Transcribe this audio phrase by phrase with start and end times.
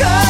[0.00, 0.29] go.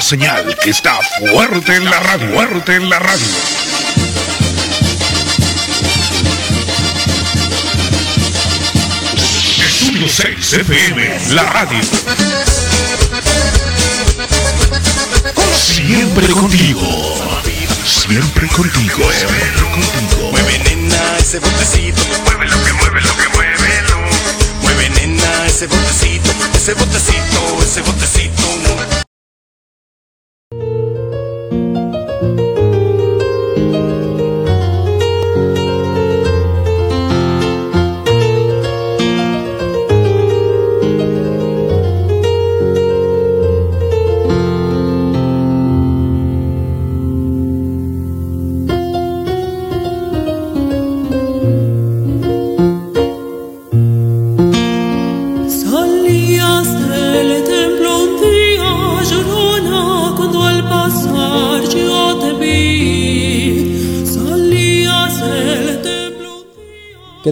[0.00, 3.26] señal que está fuerte en la radio, fuerte en la radio.
[9.58, 11.78] Estudio 6 FM, la radio.
[15.56, 17.16] Siempre contigo.
[17.84, 19.10] Siempre contigo.
[19.10, 20.30] Siempre contigo.
[20.30, 22.02] Mueve nena ese botecito.
[22.24, 23.82] Mueve lo que mueve lo que mueve.
[24.62, 26.30] Mueve nena ese botecito.
[26.54, 29.07] Ese botecito, ese botecito.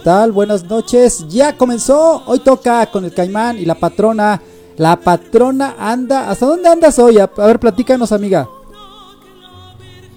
[0.06, 1.26] Buenas noches.
[1.26, 2.23] Ya comenzó.
[2.26, 4.41] Hoy toca con el caimán y la patrona.
[4.76, 6.31] La patrona anda.
[6.31, 7.19] ¿Hasta dónde andas hoy?
[7.19, 8.49] A, ver, platícanos, amiga.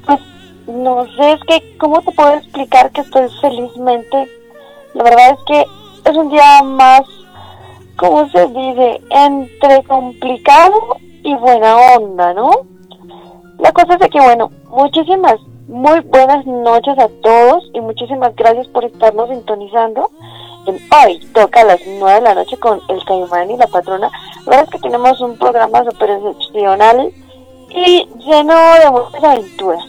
[0.06, 0.19] Pues,
[0.68, 4.30] no sé, es que, ¿cómo te puedo explicar que estoy felizmente?
[4.94, 5.65] La verdad es que
[6.12, 7.01] es un día más,
[7.95, 9.01] ¿cómo se dice?
[9.09, 12.51] Entre complicado y buena onda, ¿no?
[13.57, 15.39] La cosa es que, bueno, muchísimas
[15.69, 20.10] muy buenas noches a todos y muchísimas gracias por estarnos sintonizando.
[20.66, 24.10] Hoy toca a las 9 de la noche con el Caimán y la patrona.
[24.45, 27.13] La verdad es que tenemos un programa súper excepcional
[27.69, 29.83] y lleno de muchas aventuras.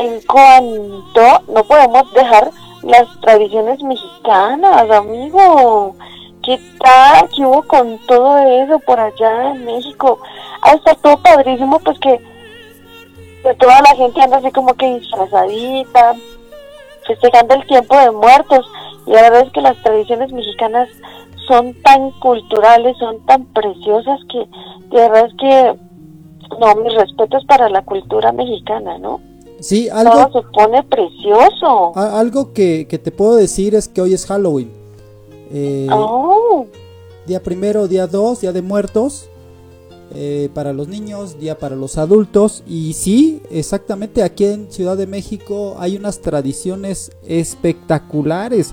[0.00, 2.50] En cuanto no podemos dejar
[2.82, 5.94] las tradiciones mexicanas, amigo.
[6.42, 7.28] ¿Qué tal?
[7.28, 10.18] ¿Qué hubo con todo eso por allá en México?
[10.62, 12.20] Ah, está todo padrísimo, pues que
[13.44, 16.14] de toda la gente anda así como que disfrazadita,
[17.06, 18.66] festejando el tiempo de muertos.
[19.06, 20.88] Y la verdad es que las tradiciones mexicanas
[21.48, 24.38] son tan culturales, son tan preciosas que
[24.94, 25.74] de verdad es que
[26.58, 29.20] No, mis respetos para la cultura mexicana, ¿no?
[29.60, 31.92] Sí, Todo algo, se pone precioso.
[31.96, 34.70] algo que, que te puedo decir es que hoy es Halloween.
[35.52, 36.66] Eh, Oh,
[37.26, 39.28] Día primero, día dos, día de muertos.
[40.14, 42.62] Eh, para los niños, día para los adultos.
[42.66, 48.72] Y sí, exactamente aquí en Ciudad de México hay unas tradiciones espectaculares.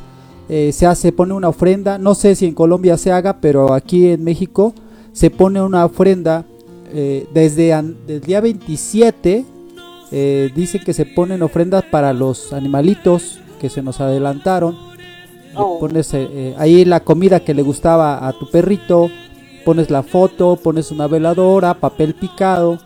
[0.50, 1.98] Eh, se hace, pone una ofrenda.
[1.98, 4.74] No sé si en Colombia se haga, pero aquí en México
[5.12, 6.46] se pone una ofrenda
[6.94, 9.46] eh, desde el día 27.
[10.12, 14.78] eh, dice que se ponen ofrendas para los animalitos que se nos adelantaron.
[15.60, 15.80] Oh.
[15.80, 19.10] pones eh, ahí la comida que le gustaba a tu perrito,
[19.68, 22.80] pones la foto, pones una veladora, papel picado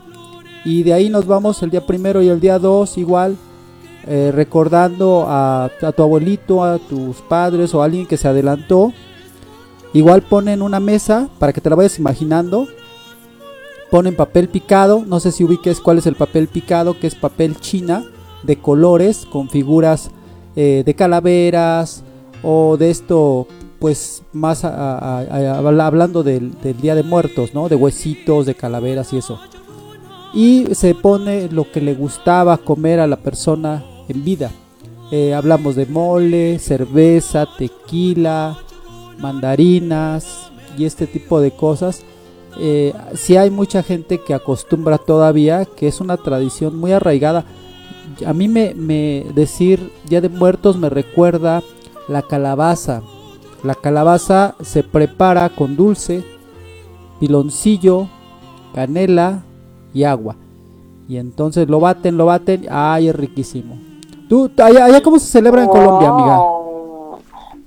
[0.64, 3.36] y de ahí nos vamos el día primero y el día dos igual
[4.08, 8.92] eh, recordando a, tu abuelito, a tus padres o a alguien que se adelantó.
[9.92, 12.66] Igual ponen una mesa para que te la vayas imaginando.
[13.88, 17.60] Ponen papel picado, no sé si ubiques cuál es el papel picado, que es papel
[17.60, 18.04] china
[18.42, 20.10] de colores con figuras
[20.56, 22.02] eh, de calaveras
[22.42, 23.46] o de esto
[23.82, 27.68] pues más a- a- a- hablando del, día de muertos, ¿no?
[27.68, 29.40] De huesitos, de calaveras y eso.
[30.32, 34.52] Y se pone lo que le gustaba comer a la persona en vida.
[35.10, 38.56] Eh, hablamos de mole, cerveza, tequila,
[39.18, 42.04] mandarinas y este tipo de cosas.
[42.60, 47.44] Eh, sí hay mucha gente que acostumbra todavía, que es una tradición muy arraigada.
[48.24, 51.64] A mí me, me decir Día de Muertos me recuerda
[52.08, 53.02] la calabaza.
[53.62, 56.24] La calabaza se prepara con dulce,
[57.20, 58.08] piloncillo,
[58.74, 59.42] canela
[59.94, 60.36] y agua.
[61.08, 62.66] Y entonces lo baten, lo baten.
[62.70, 63.76] ¡Ay, es riquísimo!
[64.28, 66.40] ¿Tú, allá, allá cómo se celebra en Colombia, amiga?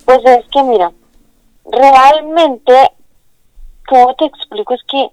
[0.06, 0.92] Pues es que mira,
[1.66, 2.74] realmente,
[3.88, 4.74] ¿cómo te explico?
[4.74, 5.10] Es que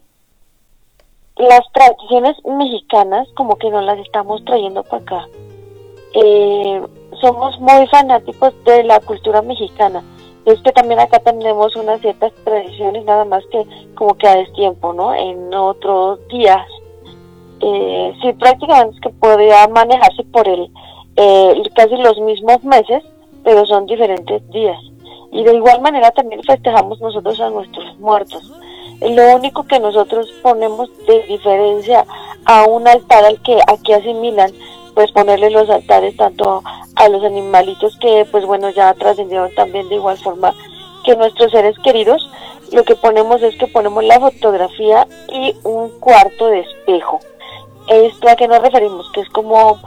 [1.37, 5.29] las tradiciones mexicanas como que no las estamos trayendo para acá.
[6.15, 6.83] Eh,
[7.21, 10.03] somos muy fanáticos de la cultura mexicana.
[10.45, 14.93] Es que también acá tenemos unas ciertas tradiciones, nada más que como que a destiempo,
[14.93, 15.15] ¿no?
[15.15, 16.67] En otros días.
[17.61, 20.69] Eh, sí, prácticamente es que podría manejarse por el
[21.17, 23.05] eh, casi los mismos meses,
[23.45, 24.79] pero son diferentes días.
[25.31, 28.53] Y de igual manera también festejamos nosotros a nuestros muertos.
[29.01, 32.05] Lo único que nosotros ponemos de diferencia
[32.45, 34.51] a un altar al que aquí asimilan,
[34.95, 36.63] pues ponerle los altares tanto
[36.95, 40.55] a los animalitos que pues bueno ya trascendieron también de igual forma
[41.05, 42.31] que nuestros seres queridos,
[42.73, 47.21] lo que ponemos es que ponemos la fotografía y un cuarto de espejo.
[47.89, 49.79] Esto a qué nos referimos, que es como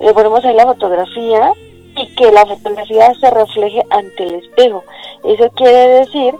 [0.00, 1.52] le ponemos ahí la fotografía
[1.96, 4.84] y que la fotografía se refleje ante el espejo.
[5.24, 6.34] Eso quiere decir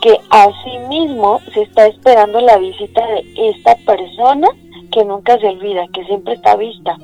[0.00, 4.48] que asimismo se está esperando la visita de esta persona
[4.90, 6.96] que nunca se olvida, que siempre está vista.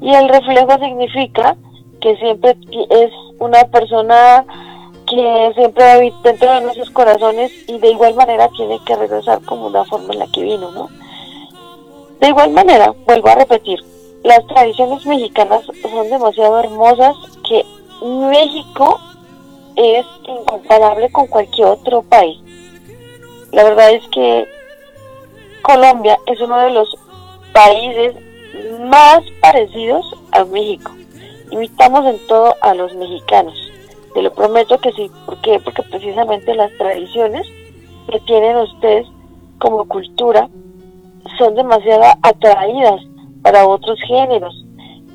[0.00, 1.56] Y el reflejo significa
[2.00, 2.56] que siempre
[2.90, 4.44] es una persona
[5.06, 9.68] que siempre va dentro de nuestros corazones y de igual manera tiene que regresar como
[9.68, 10.88] una forma en la que vino, ¿no?
[12.20, 13.78] De igual manera, vuelvo a repetir,
[14.24, 17.14] las tradiciones mexicanas son demasiado hermosas
[17.48, 17.64] que
[18.02, 18.98] México
[19.76, 22.38] es incomparable con cualquier otro país.
[23.52, 24.48] La verdad es que
[25.62, 26.96] Colombia es uno de los
[27.52, 28.14] países
[28.80, 30.92] más parecidos a México.
[31.50, 33.54] Imitamos en todo a los mexicanos.
[34.14, 35.10] Te lo prometo que sí.
[35.26, 35.60] ¿Por qué?
[35.60, 37.46] Porque precisamente las tradiciones
[38.10, 39.06] que tienen ustedes
[39.58, 40.48] como cultura
[41.38, 43.00] son demasiado atraídas
[43.42, 44.64] para otros géneros.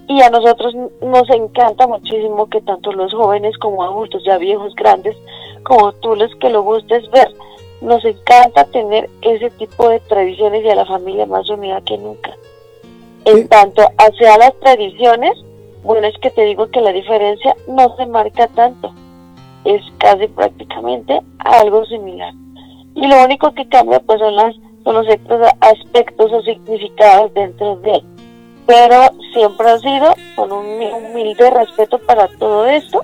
[0.08, 5.16] Y a nosotros nos encanta muchísimo que tanto los jóvenes como adultos, ya viejos, grandes,
[5.64, 7.34] como tú los que lo gustes ver,
[7.82, 12.36] nos encanta tener ese tipo de tradiciones y a la familia más unida que nunca.
[13.26, 15.34] En tanto hacia las tradiciones,
[15.84, 18.94] bueno, es que te digo que la diferencia no se marca tanto,
[19.66, 22.34] es casi prácticamente algo similar.
[22.96, 25.08] Y lo único que cambia pues son, las, son los
[25.60, 28.04] aspectos o significados dentro de él.
[28.66, 29.02] Pero
[29.34, 33.02] siempre ha sido con un humilde respeto para todo esto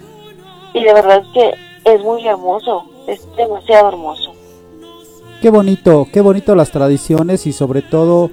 [0.73, 1.53] y de verdad es que
[1.93, 4.33] es muy hermoso, es demasiado hermoso.
[5.41, 8.29] Qué bonito, qué bonito las tradiciones y sobre todo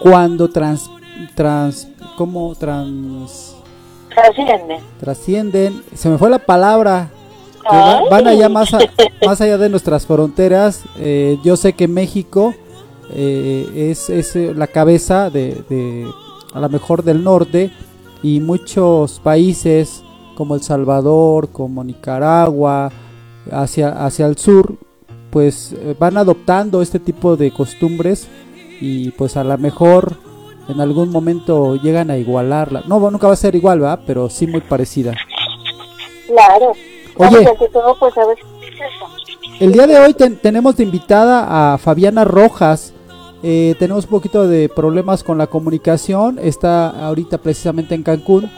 [0.00, 0.90] cuando trans,
[1.34, 3.54] trans, como trans,
[4.14, 4.78] Trasciende.
[5.00, 5.82] trascienden.
[5.94, 7.10] Se me fue la palabra.
[7.68, 8.04] que va- Ay.
[8.10, 8.78] van allá más, a-
[9.26, 10.84] más allá de nuestras fronteras.
[10.98, 12.54] Eh, yo sé que México
[13.12, 16.06] eh, es, es, eh, la cabeza de, de,
[16.54, 17.72] a lo mejor del norte
[18.22, 20.02] y muchos países
[20.36, 22.92] como El Salvador, como Nicaragua,
[23.50, 24.76] hacia, hacia el sur,
[25.30, 28.28] pues van adoptando este tipo de costumbres
[28.80, 30.16] y pues a lo mejor
[30.68, 32.82] en algún momento llegan a igualarla.
[32.86, 34.00] No, nunca va a ser igual, ¿verdad?
[34.06, 35.14] Pero sí muy parecida.
[36.26, 36.72] Claro.
[37.16, 37.46] Oye.
[37.72, 39.06] Todo, pues a ver qué es eso.
[39.60, 42.92] El día de hoy ten- tenemos de invitada a Fabiana Rojas.
[43.42, 46.38] Eh, tenemos un poquito de problemas con la comunicación.
[46.42, 48.50] Está ahorita precisamente en Cancún.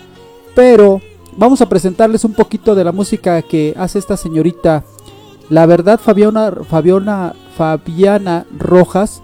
[0.54, 1.00] Pero
[1.36, 4.82] vamos a presentarles un poquito de la música que hace esta señorita.
[5.50, 9.22] La verdad, Fabiana, Fabiana, Fabiana Rojas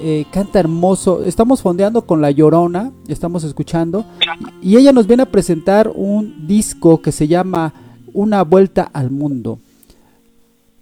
[0.00, 1.22] eh, canta hermoso.
[1.24, 2.92] Estamos fondeando con La Llorona.
[3.08, 4.04] Estamos escuchando.
[4.62, 7.74] Y ella nos viene a presentar un disco que se llama
[8.12, 9.58] Una Vuelta al Mundo.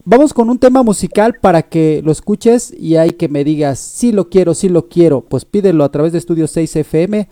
[0.04, 4.12] Vamos con un tema musical para que lo escuches y hay que me digas si
[4.12, 5.22] lo quiero, si lo quiero.
[5.22, 7.28] Pues pídelo a través de Estudio 6 FM,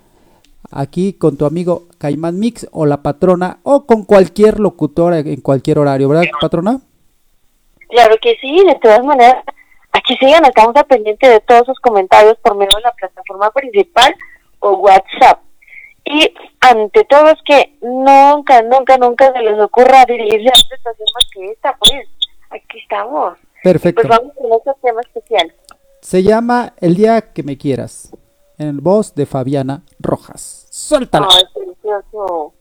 [0.73, 5.79] aquí con tu amigo Caimán Mix o la patrona o con cualquier locutora en cualquier
[5.79, 6.81] horario, ¿verdad, patrona?
[7.91, 9.45] Claro que sí, de todas maneras,
[10.15, 14.15] aquí sigan, estamos al pendiente de todos sus comentarios por medio de la plataforma principal
[14.61, 15.41] o WhatsApp.
[16.05, 21.09] Y ante todo es que nunca, nunca, nunca se les ocurra dirigirse a otra estación
[21.15, 22.09] más que esta, pues.
[22.51, 23.39] Aquí estamos.
[23.63, 24.03] Perfecto.
[24.03, 25.53] Pues vamos con otro tema especial.
[26.01, 28.11] Se llama El día que me quieras,
[28.59, 30.67] en el voz de Fabiana Rojas.
[30.71, 31.29] Suéltala.
[31.31, 32.54] Ay, precioso.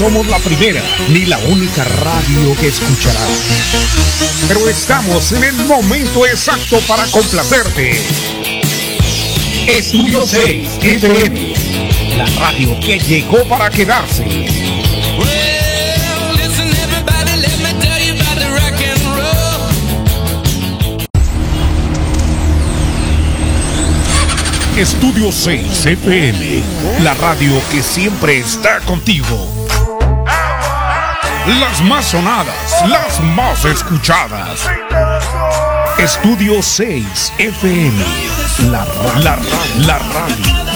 [0.00, 3.28] Somos la primera ni la única radio que escucharás.
[4.48, 8.00] Pero estamos en el momento exacto para complacerte.
[9.66, 11.54] Estudio 6 FM,
[12.16, 14.24] la radio que llegó para quedarse.
[24.78, 26.62] Estudio 6 FM,
[27.02, 29.49] la radio que siempre está contigo.
[31.46, 34.68] Las más sonadas, las más escuchadas.
[35.98, 38.04] Estudio 6 FM,
[38.70, 38.84] la,
[39.22, 39.38] la,
[39.86, 40.69] la radio.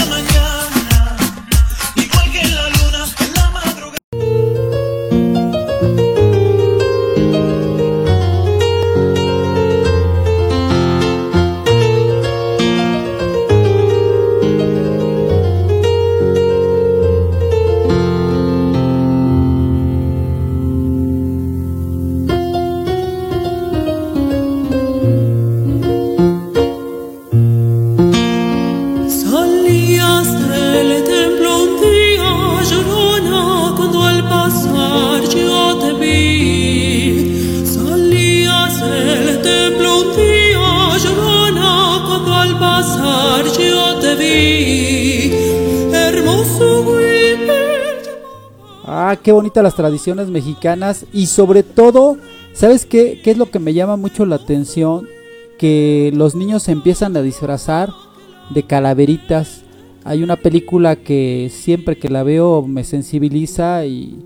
[48.86, 52.16] Ah, qué bonitas las tradiciones mexicanas y sobre todo,
[52.52, 53.20] ¿sabes qué?
[53.22, 55.08] ¿Qué es lo que me llama mucho la atención?
[55.58, 57.90] Que los niños se empiezan a disfrazar
[58.50, 59.62] de calaveritas.
[60.04, 64.22] Hay una película que siempre que la veo me sensibiliza y,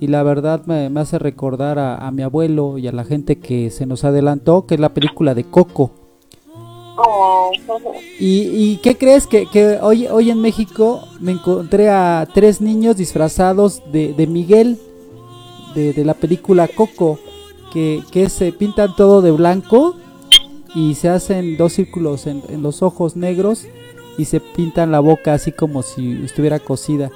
[0.00, 3.70] y la verdad me, hace recordar a, a mi abuelo y a la gente que
[3.70, 5.99] se nos adelantó, que es la película de Coco.
[8.18, 9.26] ¿Y, y qué crees?
[9.26, 14.78] Que, hoy, hoy en México me encontré a tres niños disfrazados de, Miguel,
[15.74, 17.18] de, la película Coco,
[17.72, 19.96] que, se pintan todo de blanco
[20.74, 23.66] y se hacen dos círculos en, los ojos negros
[24.18, 27.10] y se pintan la boca así como si estuviera cosida.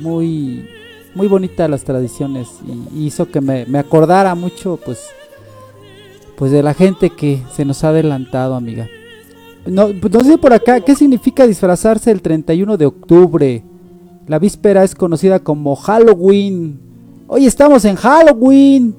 [0.00, 0.68] Muy,
[1.14, 2.48] muy bonita las tradiciones
[2.92, 5.08] y, y hizo que me, me acordara mucho pues
[6.36, 8.88] pues de la gente que se nos ha adelantado, amiga.
[9.66, 13.64] No, pues, no sé por acá, ¿qué significa disfrazarse el 31 de octubre?
[14.26, 16.80] La víspera es conocida como Halloween.
[17.26, 18.94] Hoy estamos en Halloween.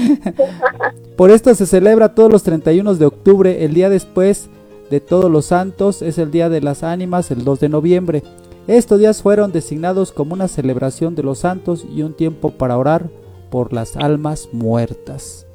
[1.16, 3.64] por esto se celebra todos los 31 de octubre.
[3.64, 4.48] El día después
[4.90, 8.22] de todos los santos es el día de las ánimas, el 2 de noviembre.
[8.66, 13.08] Estos días fueron designados como una celebración de los santos y un tiempo para orar
[13.50, 15.46] por las almas muertas.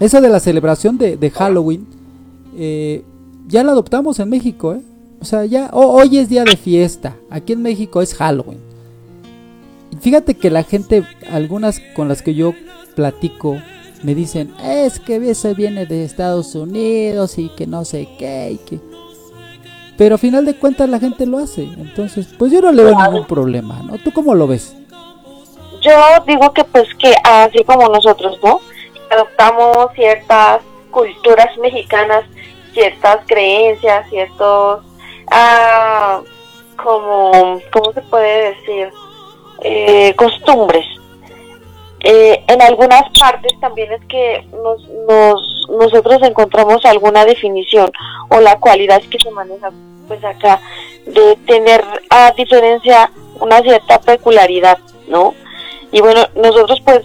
[0.00, 1.86] Eso de la celebración de, de Halloween,
[2.56, 3.02] eh,
[3.48, 4.80] ya la adoptamos en México, ¿eh?
[5.20, 7.16] O sea, ya ho- hoy es día de fiesta.
[7.30, 8.58] Aquí en México es Halloween.
[10.00, 12.52] Fíjate que la gente, algunas con las que yo
[12.94, 13.56] platico,
[14.02, 18.56] me dicen, es que eso viene de Estados Unidos y que no sé qué y
[18.58, 18.80] que...
[19.96, 21.62] Pero a final de cuentas la gente lo hace.
[21.64, 23.96] Entonces, pues yo no le veo ningún problema, ¿no?
[23.96, 24.74] ¿Tú cómo lo ves?
[25.80, 25.92] Yo
[26.26, 28.60] digo que pues que así como nosotros, ¿no?
[29.10, 32.24] Adoptamos ciertas culturas mexicanas,
[32.72, 34.84] ciertas creencias, ciertos,
[35.30, 36.20] ah,
[36.76, 38.90] como, ¿cómo se puede decir?
[39.62, 40.86] Eh, costumbres.
[42.00, 47.90] Eh, en algunas partes también es que nos, nos, nosotros encontramos alguna definición
[48.28, 49.70] o la cualidad que se maneja
[50.06, 50.60] pues acá
[51.04, 55.34] de tener a diferencia una cierta peculiaridad, ¿no?
[55.92, 57.02] Y bueno, nosotros pues,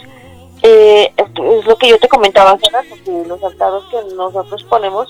[0.63, 5.09] eh, es lo que yo te comentaba hace rato, que los altares que nosotros ponemos,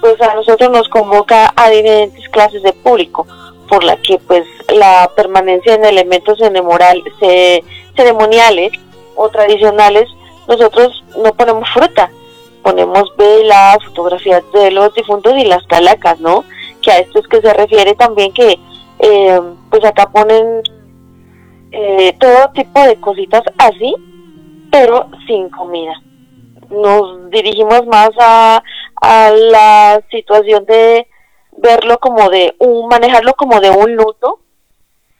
[0.00, 3.26] pues a nosotros nos convoca a diferentes clases de público,
[3.68, 8.72] por la que pues la permanencia en elementos ceremoniales
[9.16, 10.08] o tradicionales,
[10.46, 12.10] nosotros no ponemos fruta,
[12.62, 16.44] ponemos velas, fotografías de los difuntos y las calacas, ¿no?
[16.82, 18.58] Que a esto es que se refiere también que,
[18.98, 20.62] eh, pues acá ponen
[21.72, 23.94] eh, todo tipo de cositas así,
[24.74, 25.94] pero sin comida.
[26.68, 28.60] nos dirigimos más a,
[29.00, 31.06] a la situación de
[31.58, 34.40] verlo como de un, manejarlo como de un luto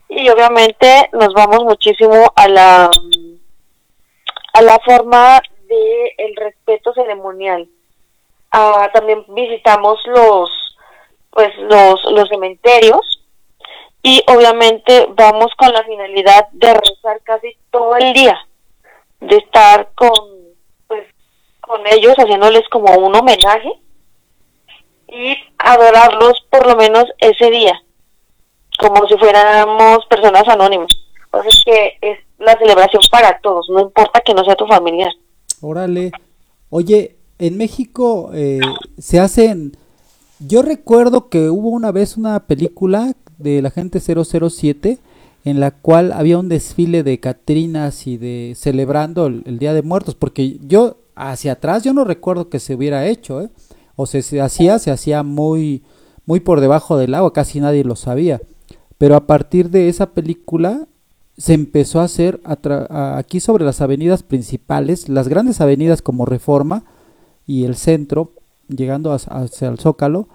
[0.09, 2.91] y obviamente nos vamos muchísimo a la
[4.55, 7.69] a la forma de el respeto ceremonial.
[8.51, 10.51] Ah, también visitamos los
[11.31, 13.21] pues los, los cementerios
[14.03, 18.37] y obviamente vamos con la finalidad de rezar casi todo el día,
[19.29, 20.11] de estar con
[20.87, 21.05] pues
[21.61, 23.71] con ellos haciéndoles como un homenaje
[25.09, 27.81] y adorarlos por lo menos ese día,
[28.79, 30.91] como si fuéramos personas anónimas.
[31.25, 35.13] Entonces que es la celebración para todos, no importa que no sea tu familiar.
[35.61, 36.13] Órale.
[36.71, 38.61] Oye, en México eh,
[38.99, 39.77] se hacen...
[40.41, 44.99] Yo recuerdo que hubo una vez una película de la gente 007
[45.45, 50.15] en la cual había un desfile de Catrinas y de celebrando el, Día de Muertos,
[50.15, 53.51] porque yo hacia atrás yo no recuerdo que se hubiera hecho, ¿eh?
[53.95, 55.83] o se, hacía, se hacía muy,
[56.25, 58.41] muy por debajo del agua, casi nadie lo sabía.
[58.97, 60.89] Pero a partir de esa película
[61.37, 66.85] se empezó a hacer aquí sobre las avenidas principales, las grandes avenidas como Reforma
[67.47, 68.33] y el centro,
[68.69, 70.29] llegando hacia el Zócalo,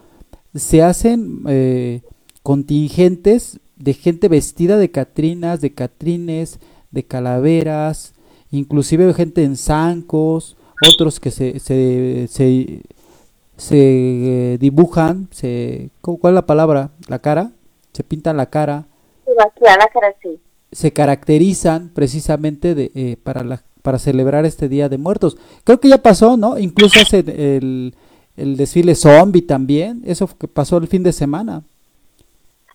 [0.53, 2.01] se hacen eh,
[2.43, 6.59] contingentes de gente vestida de catrinas, de catrines,
[6.91, 8.13] de calaveras,
[8.51, 10.57] inclusive gente en zancos,
[10.93, 12.81] otros que se, se, se,
[13.57, 16.91] se eh, dibujan, se, ¿cuál es la palabra?
[17.07, 17.51] La cara,
[17.93, 18.85] se pintan la cara.
[19.25, 19.51] la
[19.91, 20.39] cara, sí.
[20.71, 25.37] Se caracterizan precisamente de, eh, para, la, para celebrar este Día de Muertos.
[25.63, 26.59] Creo que ya pasó, ¿no?
[26.59, 27.95] Incluso hace el,
[28.37, 31.63] el desfile zombie también, eso que pasó el fin de semana.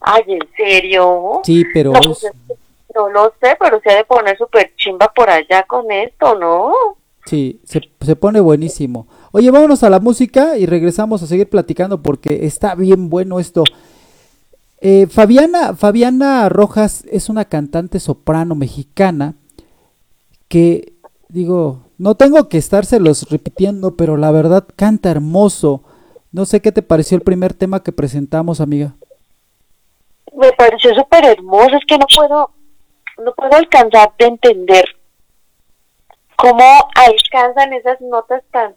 [0.06, 1.40] Ay, ¿en serio?
[1.44, 1.92] Sí, pero...
[1.92, 2.26] No, pues,
[2.94, 6.72] no lo sé, pero se ha de poner súper chimba por allá con esto, ¿no?
[7.24, 9.08] Sí, se, se pone buenísimo.
[9.32, 13.64] Oye, vámonos a la música y regresamos a seguir platicando porque está bien bueno esto.
[14.80, 19.34] Eh, Fabiana, Fabiana Rojas es una cantante soprano mexicana
[20.48, 20.92] que,
[21.28, 25.82] digo, no tengo que estárselos repitiendo, pero la verdad canta hermoso.
[26.32, 28.94] No sé qué te pareció el primer tema que presentamos, amiga.
[30.32, 32.50] Me pareció súper hermoso, es que no puedo,
[33.18, 34.84] no puedo alcanzar de entender
[36.36, 38.74] cómo alcanzan esas notas tan,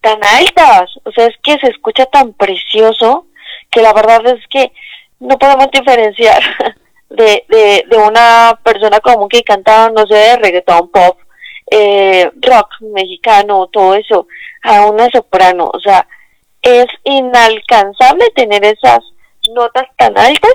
[0.00, 0.90] tan altas.
[1.04, 3.26] O sea, es que se escucha tan precioso
[3.70, 4.72] que la verdad es que
[5.20, 6.42] no podemos diferenciar
[7.10, 11.18] de, de, de una persona común que canta, no sé, de reggaetón pop,
[11.70, 14.26] eh, rock mexicano, todo eso,
[14.62, 15.70] a una soprano.
[15.72, 16.06] O sea,
[16.62, 19.00] es inalcanzable tener esas
[19.54, 20.54] notas tan altas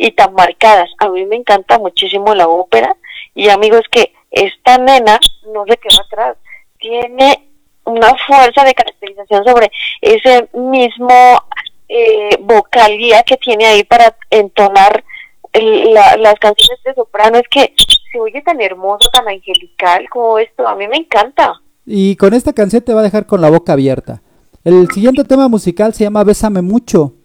[0.00, 0.88] y tan marcadas.
[0.98, 2.96] A mí me encanta muchísimo la ópera
[3.34, 5.20] y amigos que esta nena
[5.52, 6.36] no se queda atrás,
[6.78, 7.46] tiene
[7.84, 11.10] una fuerza de caracterización sobre ese mismo
[11.86, 15.04] eh, vocalía que tiene ahí para entonar
[15.52, 17.74] el, la, las canciones de soprano, es que
[18.10, 21.60] se oye tan hermoso, tan angelical como esto, a mí me encanta.
[21.84, 24.22] Y con esta canción te va a dejar con la boca abierta.
[24.64, 27.19] El siguiente tema musical se llama Bésame mucho.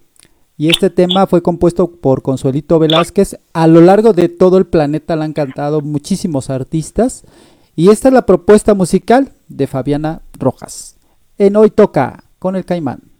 [0.58, 3.38] Y este tema fue compuesto por Consuelito Velázquez.
[3.54, 7.26] A lo largo de todo el planeta le han cantado muchísimos artistas.
[7.76, 10.96] Y esta es la propuesta musical de Fabiana Rojas.
[11.38, 13.15] En Hoy Toca con el Caimán.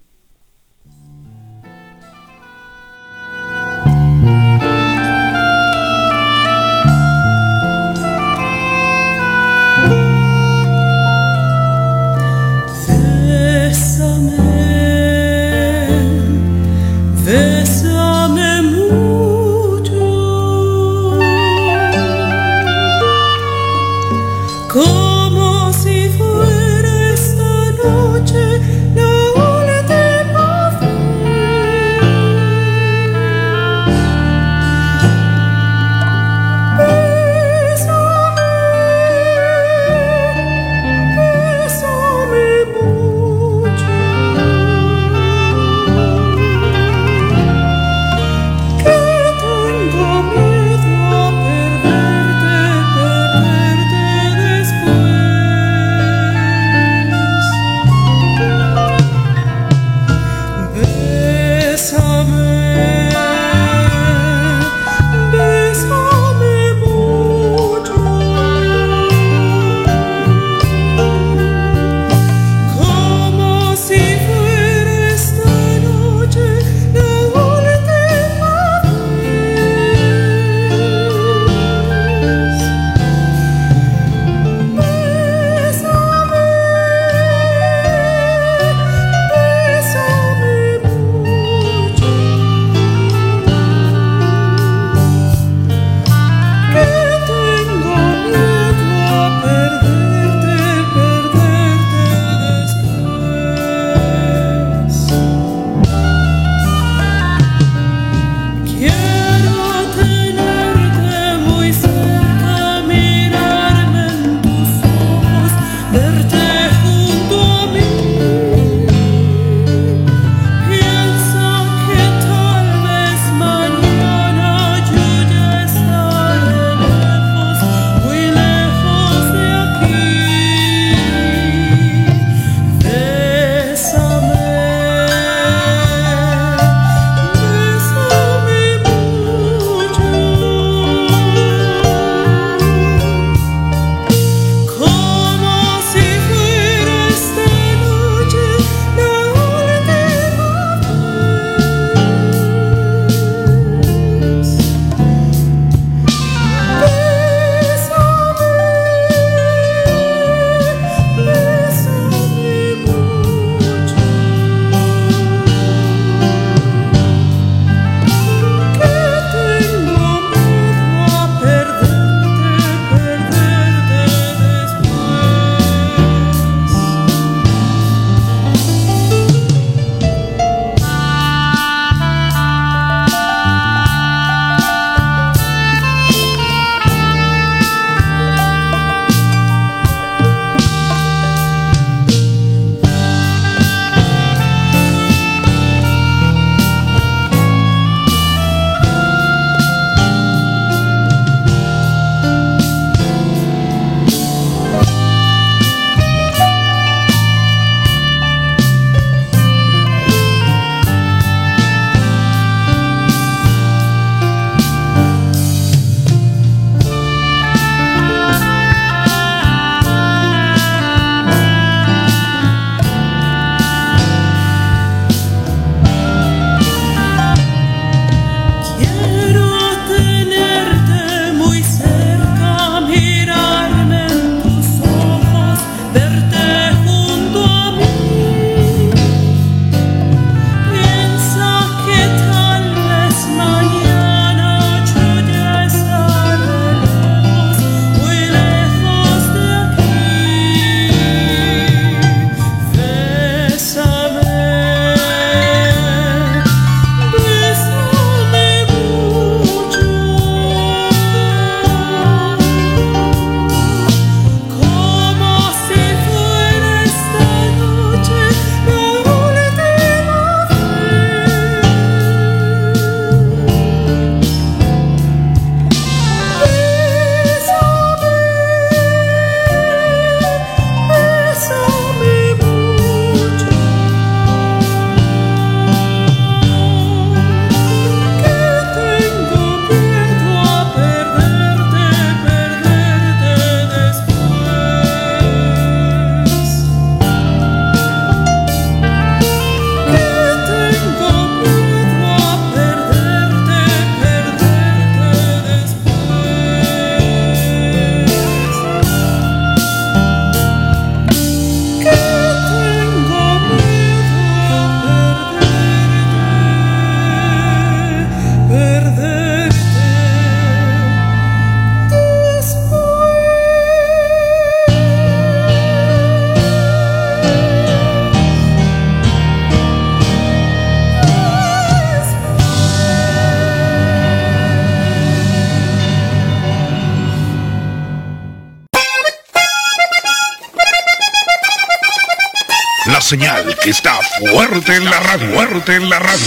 [343.06, 344.00] Señal que está
[344.32, 346.26] fuerte en la radio, fuerte en la radio.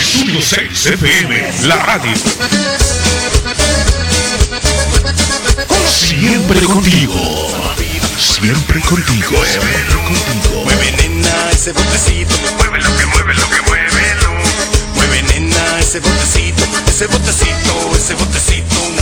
[0.00, 2.12] Estudio 6 FM, la radio.
[5.88, 7.74] Siempre contigo.
[8.16, 9.44] Siempre contigo.
[9.44, 10.62] Siempre contigo.
[10.62, 14.94] Mueve nena ese botecito, mueve lo que mueve lo que mueve lo.
[14.94, 18.97] Mueve nena ese botecito, ese botecito, ese botecito.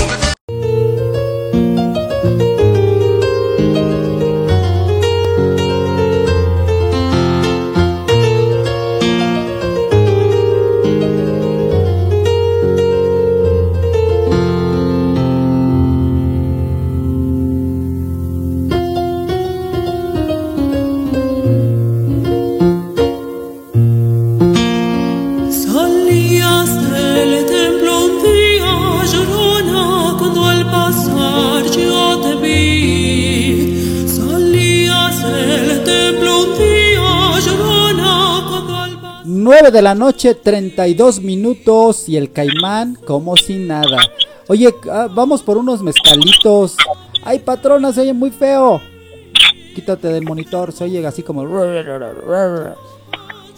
[39.77, 43.99] De la noche, 32 minutos y el caimán como si nada.
[44.49, 46.79] Oye, ah, vamos por unos mezcalitos.
[47.23, 48.81] Ay, patrona, se oye muy feo.
[49.75, 51.45] Quítate del monitor, se oye así como...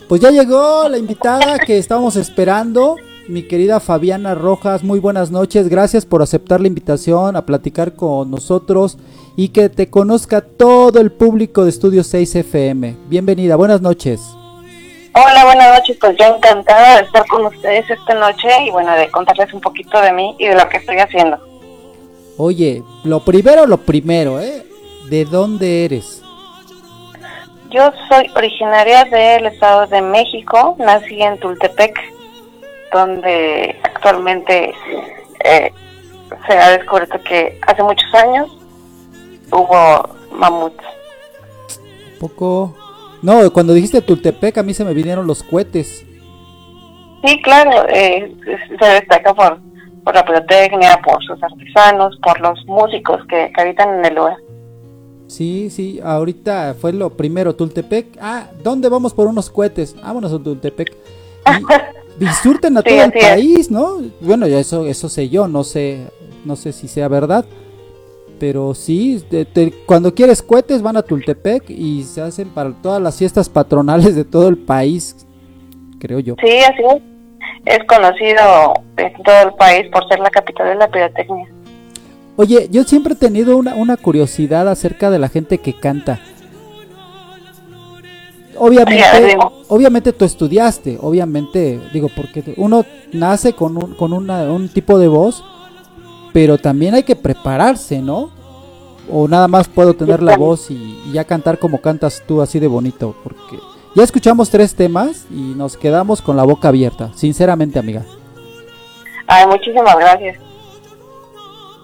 [0.09, 2.97] Pues ya llegó la invitada que estábamos esperando,
[3.29, 4.83] mi querida Fabiana Rojas.
[4.83, 8.99] Muy buenas noches, gracias por aceptar la invitación a platicar con nosotros
[9.37, 12.97] y que te conozca todo el público de Estudio 6 FM.
[13.09, 14.38] Bienvenida, buenas noches.
[15.21, 15.97] Hola, buenas noches.
[16.01, 20.01] Pues yo encantada de estar con ustedes esta noche y bueno, de contarles un poquito
[20.01, 21.39] de mí y de lo que estoy haciendo.
[22.37, 24.65] Oye, lo primero, lo primero, ¿eh?
[25.11, 26.23] ¿De dónde eres?
[27.71, 31.99] Yo soy originaria del Estado de México, nací en Tultepec,
[32.93, 34.73] donde actualmente
[35.45, 35.73] eh,
[36.47, 38.57] se ha descubierto que hace muchos años
[39.51, 40.85] hubo mamuts.
[42.21, 42.88] Poco.
[43.23, 46.05] No, cuando dijiste Tultepec a mí se me vinieron los cohetes.
[47.25, 48.33] Sí, claro, eh,
[48.79, 49.59] se destaca por,
[50.05, 54.37] por la pirotecnia, por sus artesanos, por los músicos que, que habitan en el lugar.
[55.27, 58.17] Sí, sí, ahorita fue lo primero, Tultepec.
[58.21, 59.95] Ah, ¿dónde vamos por unos cohetes?
[60.01, 60.97] Vámonos a Tultepec.
[62.21, 63.27] Y, surten a Sí, todo el es.
[63.27, 63.99] país, ¿no?
[64.21, 66.07] Bueno, ya eso, eso sé yo, no sé,
[66.45, 67.45] no sé si sea verdad.
[68.39, 73.03] Pero sí, te- te- cuando quieres cohetes van a Tultepec y se hacen para todas
[73.03, 75.27] las fiestas patronales de todo el país,
[75.99, 76.35] creo yo.
[76.41, 77.03] Sí, así es.
[77.67, 81.47] Es conocido en todo el país por ser la capital de la pirotecnia.
[82.37, 86.21] Oye, yo siempre he tenido una, una curiosidad acerca de la gente que canta.
[88.57, 89.37] Obviamente,
[89.69, 95.07] obviamente tú estudiaste, obviamente, digo, porque uno nace con un, con una- un tipo de
[95.07, 95.45] voz,
[96.33, 98.31] pero también hay que prepararse, ¿no?
[99.11, 102.59] O nada más puedo tener la voz y, y ya cantar como cantas tú así
[102.61, 103.59] de bonito, porque
[103.95, 108.03] ya escuchamos tres temas y nos quedamos con la boca abierta, sinceramente, amiga.
[109.27, 110.39] Ay, muchísimas gracias.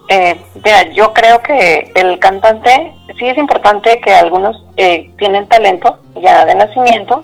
[0.07, 5.97] Eh, mira, yo creo que el cantante, sí es importante que algunos eh, tienen talento
[6.21, 7.23] ya de nacimiento,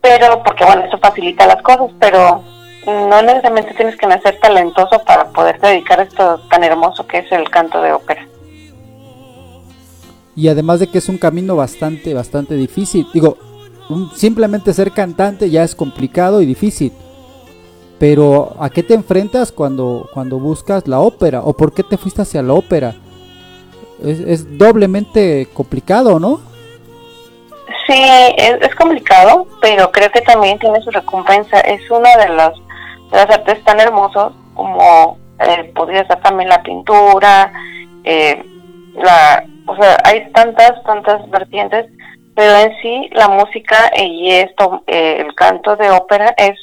[0.00, 2.42] pero porque bueno, eso facilita las cosas, pero
[2.86, 7.32] no necesariamente tienes que nacer talentoso para poder dedicar a esto tan hermoso que es
[7.32, 8.26] el canto de ópera.
[10.36, 13.06] Y además de que es un camino bastante, bastante difícil.
[13.12, 13.36] Digo,
[14.14, 16.92] simplemente ser cantante ya es complicado y difícil.
[17.98, 21.40] Pero ¿a qué te enfrentas cuando, cuando buscas la ópera?
[21.42, 22.94] ¿O por qué te fuiste hacia la ópera?
[24.02, 26.40] Es, doblemente complicado, ¿no?
[27.86, 28.02] Sí,
[28.36, 31.60] es, complicado, pero creo que también tiene su recompensa.
[31.60, 32.52] Es una de las,
[33.10, 37.52] de las artes tan hermosos como eh, podría ser también la pintura,
[38.04, 38.42] eh,
[38.94, 41.86] la, o sea, hay tantas, tantas vertientes,
[42.34, 46.58] pero en sí la música y esto, eh, el canto de ópera es,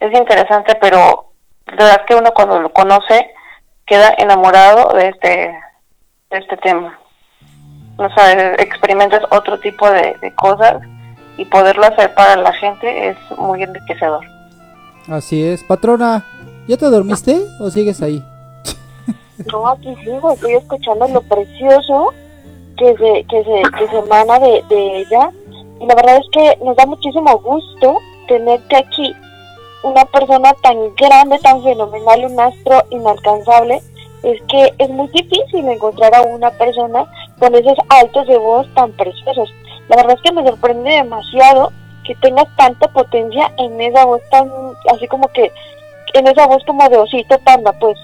[0.00, 1.32] es interesante, pero
[1.66, 3.30] de verdad que uno cuando lo conoce
[3.86, 5.54] queda enamorado de este,
[6.30, 6.98] de este tema
[7.98, 10.82] no sabes, experimentas otro tipo de, de cosas
[11.36, 14.24] y poderlo hacer para la gente es muy enriquecedor.
[15.08, 15.62] Así es.
[15.64, 16.24] Patrona,
[16.68, 18.22] ¿ya te dormiste o sigues ahí?
[19.50, 22.12] No, aquí sigo, estoy escuchando lo precioso
[22.82, 25.30] que se, que se, que se emana de, de ella.
[25.80, 29.14] Y la verdad es que nos da muchísimo gusto tenerte aquí,
[29.84, 33.80] una persona tan grande, tan fenomenal, un astro inalcanzable.
[34.22, 37.04] Es que es muy difícil encontrar a una persona
[37.38, 39.52] con esos altos de voz tan preciosos.
[39.88, 41.72] La verdad es que me sorprende demasiado
[42.04, 44.50] que tengas tanta potencia en esa voz tan,
[44.92, 45.52] así como que
[46.14, 47.98] en esa voz como de osito panda, pues.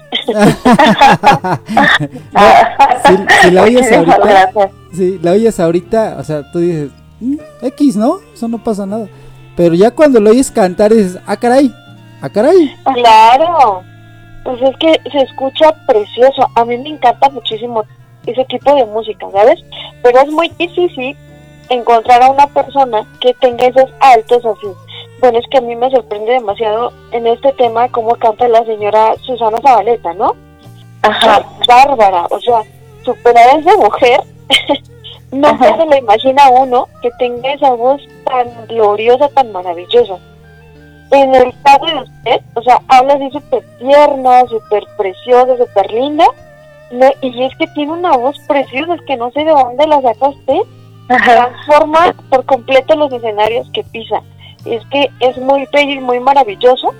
[2.33, 2.41] No,
[3.05, 4.71] si, si la oyes Muchísimas ahorita, gracias.
[4.93, 8.19] sí, la oyes ahorita, o sea, tú dices, "Mm, X, ¿no?
[8.33, 9.07] Eso no pasa nada.
[9.55, 11.73] Pero ya cuando lo oyes cantar dices, ah, caray,
[12.21, 12.75] ah, caray.
[12.93, 13.83] Claro,
[14.43, 16.47] pues es que se escucha precioso.
[16.55, 17.83] A mí me encanta muchísimo
[18.25, 19.59] ese tipo de música, ¿sabes?
[20.01, 21.17] Pero es muy difícil
[21.69, 24.67] encontrar a una persona que tenga esos altos así.
[25.19, 29.15] Bueno, es que a mí me sorprende demasiado en este tema cómo canta la señora
[29.25, 30.35] Susana Zabaleta, ¿no?
[31.01, 31.45] Ajá.
[31.67, 32.61] Bárbara, o sea,
[33.03, 34.21] superar a esa mujer,
[35.31, 35.77] no Ajá.
[35.77, 40.17] se lo imagina uno que tenga esa voz tan gloriosa, tan maravillosa.
[41.11, 46.25] En el caso de usted, o sea, habla así súper tierna, súper preciosa, súper linda,
[46.91, 50.01] no, y es que tiene una voz preciosa, es que no sé de dónde la
[50.01, 50.59] saca usted,
[51.07, 54.21] transforma por completo los escenarios que pisa.
[54.65, 56.93] Es que es muy bello y muy maravilloso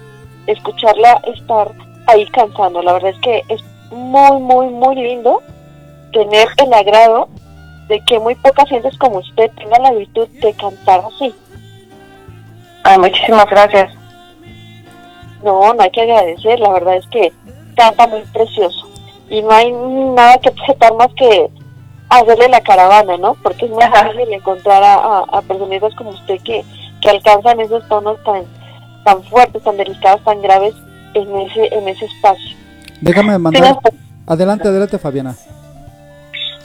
[0.47, 1.71] escucharla estar
[2.07, 2.81] ahí cantando.
[2.81, 5.41] La verdad es que es muy, muy, muy lindo
[6.11, 7.29] tener el agrado
[7.87, 11.33] de que muy pocas gentes como usted tengan la virtud de cantar así.
[12.83, 13.91] Ay, muchísimas gracias.
[15.43, 17.31] No, no hay que agradecer, la verdad es que
[17.75, 18.87] canta muy precioso.
[19.29, 21.49] Y no hay nada que objetar más que
[22.09, 23.35] hacerle la caravana, ¿no?
[23.35, 24.05] Porque es muy Ajá.
[24.05, 26.63] difícil encontrar a, a, a personitas como usted que,
[27.01, 28.43] que alcanzan esos tonos tan,
[29.03, 30.73] tan fuertes, tan delicados, tan graves
[31.13, 32.55] en ese, en ese espacio.
[33.01, 33.77] Déjame mandar.
[34.27, 35.35] Adelante, adelante, Fabiana.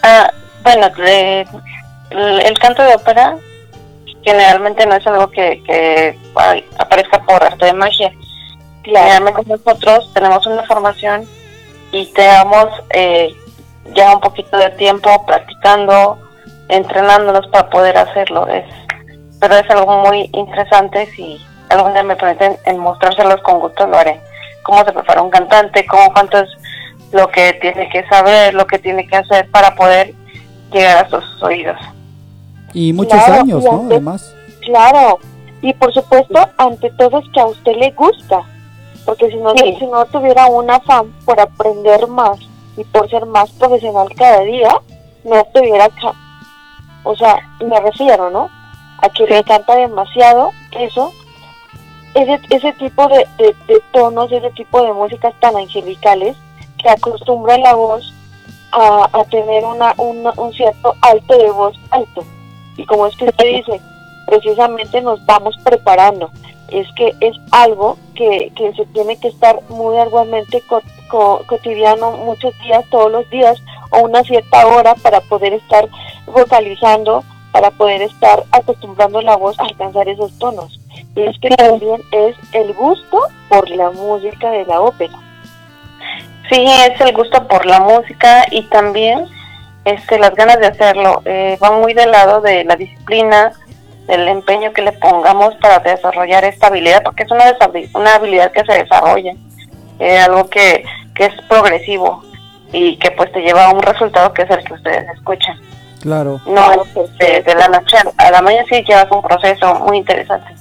[0.03, 0.31] Ah,
[0.63, 3.37] bueno, el, el canto de ópera
[4.23, 8.13] generalmente no es algo que, que ay, aparezca por arte de magia.
[8.83, 11.27] Generalmente nosotros tenemos una formación
[11.93, 13.35] y tenemos eh,
[13.95, 16.19] ya un poquito de tiempo practicando,
[16.69, 18.47] entrenándonos para poder hacerlo.
[18.49, 18.65] Es,
[19.49, 21.07] pero es algo muy interesante.
[21.15, 21.39] Si
[21.69, 24.19] algún día me permiten en mostrárselos con gusto, lo haré.
[24.63, 26.49] Cómo se prepara un cantante, cómo cuánto es
[27.13, 30.15] lo que tiene que saber, lo que tiene que hacer para poder
[30.73, 31.77] llegar a sus oídos.
[32.73, 33.85] Y muchos Claro, años, y ¿no?
[33.91, 34.35] Además.
[34.63, 35.19] Claro,
[35.61, 38.41] y por supuesto, ante todo es que a usted le gusta,
[39.05, 39.77] porque si no, Sí.
[39.79, 42.39] si no tuviera un afán por aprender más
[42.79, 44.71] y por ser más profesional cada día,
[45.23, 46.15] no estuviera acá.
[47.03, 48.49] O sea, me refiero, ¿no?
[49.05, 51.13] A que le encanta demasiado eso,
[52.15, 53.55] ese, ese tipo de, de,
[53.93, 56.37] tonos, ese tipo de músicas tan angelicales
[56.79, 58.13] que acostumbra la voz
[58.73, 62.25] a, a tener una, una- un cierto alto de voz alto.
[62.77, 63.81] Y como es que usted dice,
[64.27, 66.31] precisamente nos vamos preparando.
[66.69, 72.13] Es que es algo que, que se tiene que estar muy arduamente co- co- cotidiano,
[72.13, 73.59] muchos días, todos los días,
[73.91, 75.89] o una cierta hora para poder estar
[76.27, 77.23] vocalizando,
[77.55, 80.81] para poder estar acostumbrando la voz a alcanzar esos tonos.
[81.15, 85.15] Y es que también es el gusto por la música de la ópera.
[86.51, 89.27] Sí, es el gusto por la música y también
[89.85, 91.23] este, las ganas de hacerlo.
[91.27, 93.53] Eh, va muy del lado de la disciplina,
[94.09, 97.57] del empeño que le pongamos para desarrollar esta habilidad, porque es una,
[97.95, 99.33] una habilidad que se desarrolla,
[100.01, 100.85] eh, algo que,
[101.15, 102.25] que es progresivo
[102.73, 105.57] y que pues te lleva a un resultado que es el que ustedes escuchan.
[106.05, 106.39] Claro.
[106.45, 106.85] No
[107.19, 110.55] de, de la noche a la mañana, sí llevas un proceso muy interesante.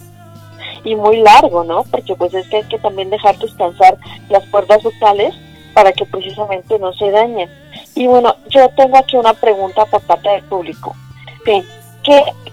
[0.86, 1.84] y muy largo, ¿no?
[1.92, 3.98] Porque pues es que hay que también dejar descansar
[4.30, 5.36] las cuerdas vocales
[5.74, 7.50] para que precisamente no se dañen.
[7.94, 10.96] Y bueno, yo tengo aquí una pregunta por parte del público.
[11.44, 11.62] ¿Qué,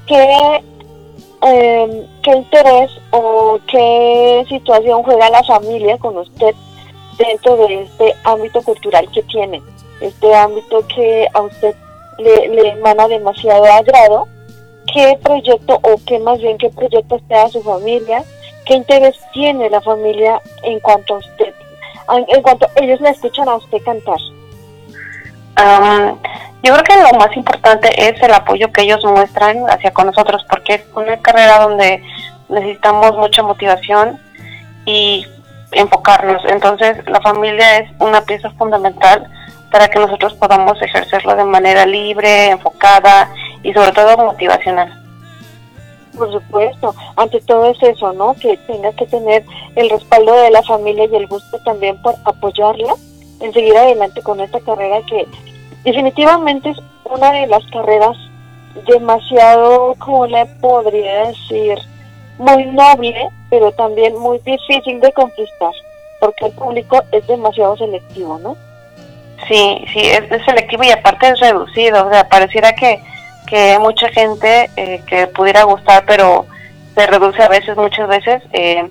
[0.06, 0.64] qué,
[1.42, 6.56] em, qué interés o qué situación juega la familia con usted
[7.18, 9.62] dentro de este ámbito cultural que tiene?
[10.00, 11.76] Este ámbito que a usted
[12.20, 14.28] le, le emana demasiado agrado
[14.92, 18.24] qué proyecto o qué más bien qué proyecto está su familia,
[18.64, 21.54] qué interés tiene la familia en cuanto a usted,
[22.28, 24.18] en, cuanto ellos la escuchan a usted cantar.
[25.56, 26.18] Am,
[26.62, 30.44] yo creo que lo más importante es el apoyo que ellos muestran hacia con nosotros,
[30.48, 32.02] porque es una carrera donde
[32.48, 34.18] necesitamos mucha motivación
[34.84, 35.26] y
[35.72, 36.42] enfocarnos.
[36.48, 39.26] Entonces, la familia es una pieza fundamental
[39.70, 43.30] para que nosotros podamos ejercerlo de manera libre, enfocada
[43.62, 44.96] y sobre todo motivacional.
[46.16, 48.34] Por supuesto, ante todo es eso, ¿no?
[48.34, 49.44] Que tenga que tener
[49.76, 52.94] el respaldo de la familia y el gusto también por apoyarla
[53.40, 55.26] en seguir adelante con esta carrera que
[55.84, 58.16] definitivamente es una de las carreras
[58.86, 61.78] demasiado, como le podría decir,
[62.38, 65.72] muy noble, pero también muy difícil de conquistar,
[66.20, 68.56] porque el público es demasiado selectivo, ¿no?
[69.48, 72.06] Sí, sí, es, es selectivo y aparte es reducido.
[72.06, 73.00] O sea, pareciera que,
[73.46, 76.46] que mucha gente eh, que pudiera gustar, pero
[76.94, 78.42] se reduce a veces, muchas veces.
[78.52, 78.88] eh,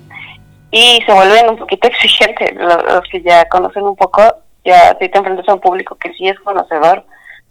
[0.72, 2.54] y se vuelven un poquito exigentes.
[2.54, 4.22] Los, que ya conocen un poco,
[4.64, 7.04] ya si te enfrentas a un público que sí es conocedor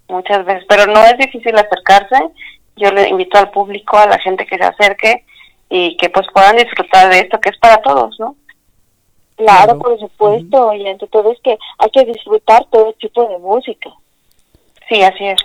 [0.08, 2.18] muchas veces, pero no es difícil acercarse.
[2.76, 5.26] Yo le invito al público, a la gente que se acerque
[5.70, 8.36] y que pues puedan disfrutar de esto que es para todos, ¿no?
[9.40, 13.90] Claro, por supuesto, y entre todo es que hay que disfrutar todo tipo de música.
[14.90, 15.40] Sí, así es.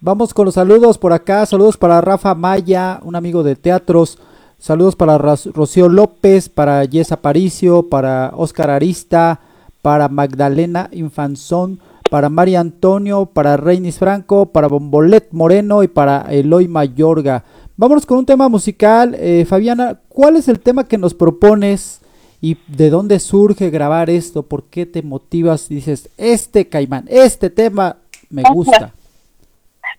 [0.00, 1.46] Vamos con los saludos por acá.
[1.46, 4.18] Saludos para Rafa Maya, un amigo de teatros.
[4.58, 9.38] Saludos para Rocío López, para Jess Aparicio, para Oscar Arista,
[9.80, 11.78] para Magdalena Infanzón,
[12.10, 17.44] para María Antonio, para Reinis Franco, para Bombolet Moreno y para Eloy Mayorga.
[17.76, 19.14] Vámonos con un tema musical.
[19.20, 22.00] Eh, Fabiana, ¿cuál es el tema que nos propones
[22.40, 24.42] y de dónde surge grabar esto?
[24.42, 25.68] ¿Por qué te motivas?
[25.68, 27.96] Dices, este caimán, este tema
[28.30, 28.92] me gusta.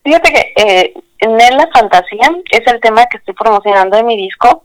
[0.03, 4.17] Fíjate que eh, en él la fantasía es el tema que estoy promocionando en mi
[4.17, 4.63] disco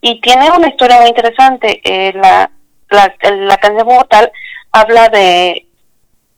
[0.00, 1.80] y tiene una historia muy interesante.
[1.84, 2.50] Eh, la,
[2.90, 4.30] la, la canción como tal
[4.72, 5.66] habla de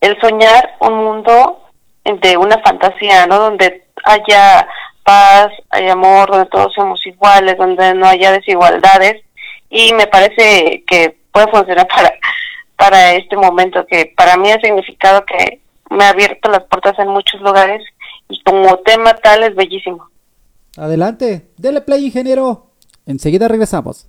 [0.01, 1.62] el soñar un mundo
[2.05, 3.39] de una fantasía, ¿no?
[3.39, 4.68] Donde haya
[5.03, 9.26] paz, hay amor, donde todos somos iguales, donde no haya desigualdades
[9.70, 12.12] y me parece que puede funcionar para
[12.76, 15.60] para este momento que para mí ha significado que
[15.90, 17.82] me ha abierto las puertas en muchos lugares
[18.28, 20.10] y como tema tal es bellísimo.
[20.76, 22.66] Adelante, dele play, ingeniero.
[23.06, 24.08] Enseguida regresamos.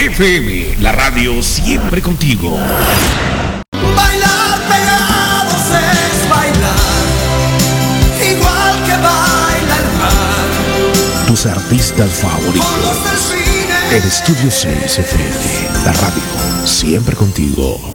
[0.00, 2.58] FM, la radio siempre contigo.
[3.94, 6.72] Bailar pegados es bailar,
[8.32, 11.26] igual que baila el mar.
[11.26, 12.66] Tus artistas favoritos.
[13.92, 16.22] En Estudio 6 FM, la radio
[16.64, 17.92] siempre contigo.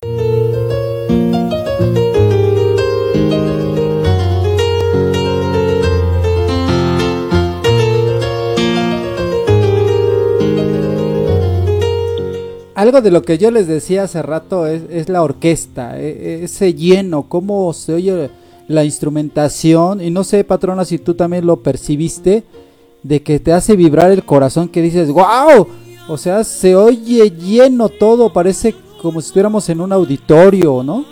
[12.86, 16.44] Algo de lo que yo les decía hace rato es, es la orquesta, e- e-
[16.44, 18.30] ese lleno, cómo se oye
[18.68, 20.02] la instrumentación.
[20.02, 22.44] Y no sé, patrona, si tú también lo percibiste,
[23.02, 25.68] de que te hace vibrar el corazón, que dices, wow,
[26.08, 31.06] o sea, se oye lleno todo, parece como si estuviéramos en un auditorio, ¿no?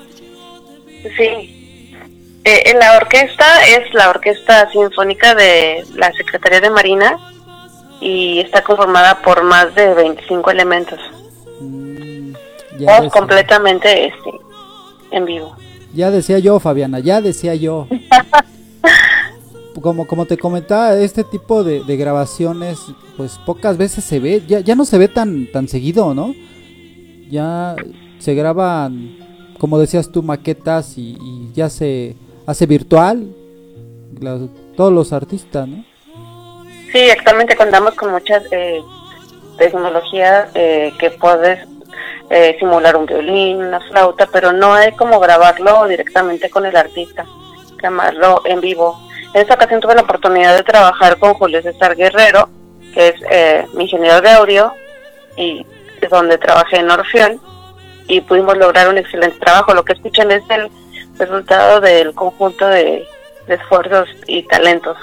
[1.17, 1.95] Sí.
[2.43, 7.17] Eh, la orquesta es la Orquesta Sinfónica de la Secretaría de Marina
[7.99, 10.99] y está conformada por más de 25 elementos,
[12.85, 14.31] ya, completamente este,
[15.11, 15.55] en vivo.
[15.93, 17.87] ya decía yo, Fabiana, ya decía yo.
[19.81, 22.79] Como, como te comentaba, este tipo de, de grabaciones,
[23.17, 26.33] pues pocas veces se ve, ya, ya no se ve tan, tan seguido, ¿no?
[27.29, 27.75] Ya
[28.19, 29.17] se graban,
[29.57, 32.15] como decías tú, maquetas y, y ya se
[32.45, 33.35] hace virtual
[34.75, 35.83] todos los artistas, ¿no?
[36.91, 38.79] Sí, actualmente contamos con muchas eh,
[39.57, 41.59] tecnologías eh, que puedes
[42.35, 47.27] eh, simular un violín, una flauta, pero no hay como grabarlo directamente con el artista,
[47.77, 48.99] grabarlo en vivo.
[49.35, 52.49] En esta ocasión tuve la oportunidad de trabajar con Julio César Guerrero,
[52.91, 54.73] que es eh, mi ingeniero de audio,
[55.37, 55.63] y
[56.01, 57.39] es donde trabajé en Orfeón,
[58.07, 59.75] y pudimos lograr un excelente trabajo.
[59.75, 60.71] Lo que escuchan es el
[61.19, 63.05] resultado del conjunto de,
[63.45, 64.97] de esfuerzos y talentos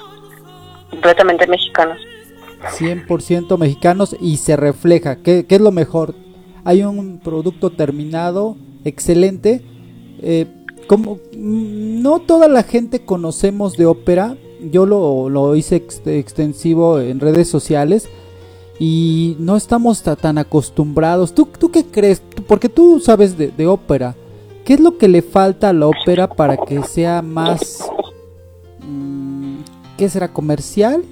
[0.91, 1.99] completamente mexicanos.
[2.61, 5.23] 100% mexicanos y se refleja.
[5.23, 6.17] ¿Qué, qué es lo mejor?
[6.65, 9.63] Hay un producto terminado, excelente.
[10.23, 10.47] eh,
[10.87, 14.37] como mm, no toda la gente conocemos de ópera,
[14.73, 18.09] yo lo, lo hice ex- extensivo en redes sociales
[18.79, 21.33] y no estamos ta- tan acostumbrados.
[21.35, 22.21] ¿Tú, ¿Tú qué crees?
[22.47, 24.17] Porque tú sabes de, de ópera.
[24.65, 27.79] ¿Qué es lo que le falta a la ópera para que sea más...
[28.87, 29.57] mm,
[29.97, 30.29] ¿Qué será?
[30.33, 31.03] ¿Comercial?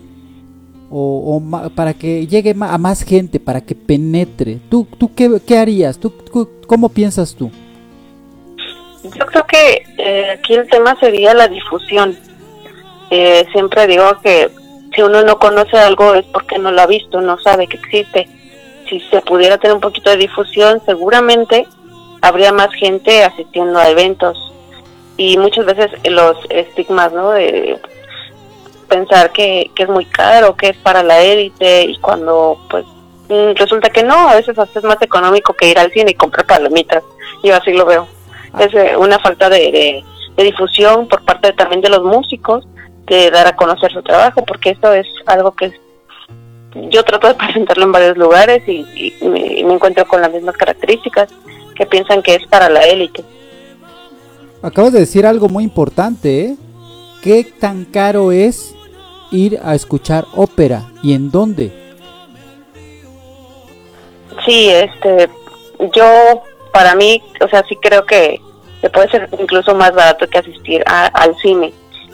[0.90, 1.42] O,
[1.74, 4.58] para que llegue a más gente, para que penetre.
[4.70, 5.98] ¿Tú, tú qué, qué harías?
[5.98, 7.50] ¿Tú, tú- ¿Cómo piensas tú?
[9.02, 12.16] Yo creo que eh, aquí el tema sería la difusión.
[13.10, 14.50] Eh, siempre digo que
[14.94, 18.28] si uno no conoce algo es porque no lo ha visto, no sabe que existe.
[18.88, 21.66] Si se pudiera tener un poquito de difusión, seguramente
[22.22, 24.36] habría más gente asistiendo a eventos.
[25.16, 27.30] Y muchas veces los estigmas, ¿no?
[27.30, 27.78] De
[28.88, 32.84] pensar que, que es muy caro, que es para la élite, y cuando pues
[33.28, 36.14] mm, resulta que no, a veces hasta es más económico que ir al cine y
[36.14, 37.02] comprar palomitas.
[37.44, 38.06] Yo así lo veo
[38.58, 40.04] es eh, una falta de, de-
[40.36, 42.66] de difusión por parte también de los músicos
[43.06, 45.74] de dar a conocer su trabajo porque esto es algo que es-
[46.90, 48.86] yo trato de presentarlo en varios lugares y,
[49.20, 51.28] y me, y me encuentro con las mismas características
[51.76, 53.22] que piensan que es para la élite
[54.62, 56.56] Acabas de decir algo muy importante, ¿eh?
[57.22, 58.74] ¿Qué tan caro es
[59.30, 61.72] ir a escuchar ópera y en dónde?
[64.44, 65.28] sí este
[65.94, 68.40] yo para mí o sea sí creo que,
[68.80, 71.72] que puede ser incluso más barato que asistir a- al cine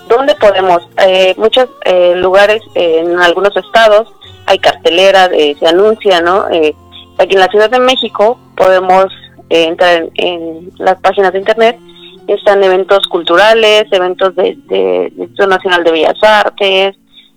[0.09, 0.87] ¿Dónde podemos?
[0.99, 4.07] Eh, muchos eh, lugares, eh, en algunos estados,
[4.45, 6.47] hay cartelera, de, se anuncia, ¿no?
[6.51, 6.75] Eh,
[7.17, 9.07] aquí en la Ciudad de México podemos
[9.49, 11.79] eh, entrar en, en las páginas de internet,
[12.27, 16.97] están eventos culturales, eventos de, de, del Instituto Nacional de Bellas Artes,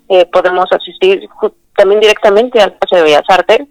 [0.10, 1.28] eh, podemos asistir
[1.76, 3.62] también directamente al Paseo de Bellas Artes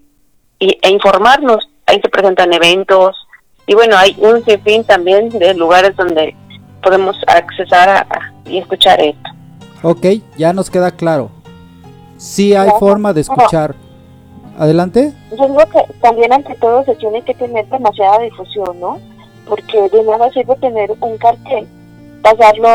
[0.58, 1.68] y, e informarnos.
[1.86, 3.16] Ahí se presentan eventos
[3.66, 6.34] y bueno, hay un sinfín también de lugares donde
[6.82, 9.30] podemos accesar a- a- y escuchar esto.
[9.82, 10.06] Ok,
[10.36, 11.30] ya nos queda claro.
[12.16, 12.78] Sí hay Claro.
[12.78, 13.74] forma de escuchar.
[14.58, 15.12] Adelante.
[15.36, 18.98] Yo digo que también ante todo se tiene que tener demasiada difusión, ¿no?
[19.46, 21.68] Porque de nada sirve tener un cartel,
[22.22, 22.66] pasarlo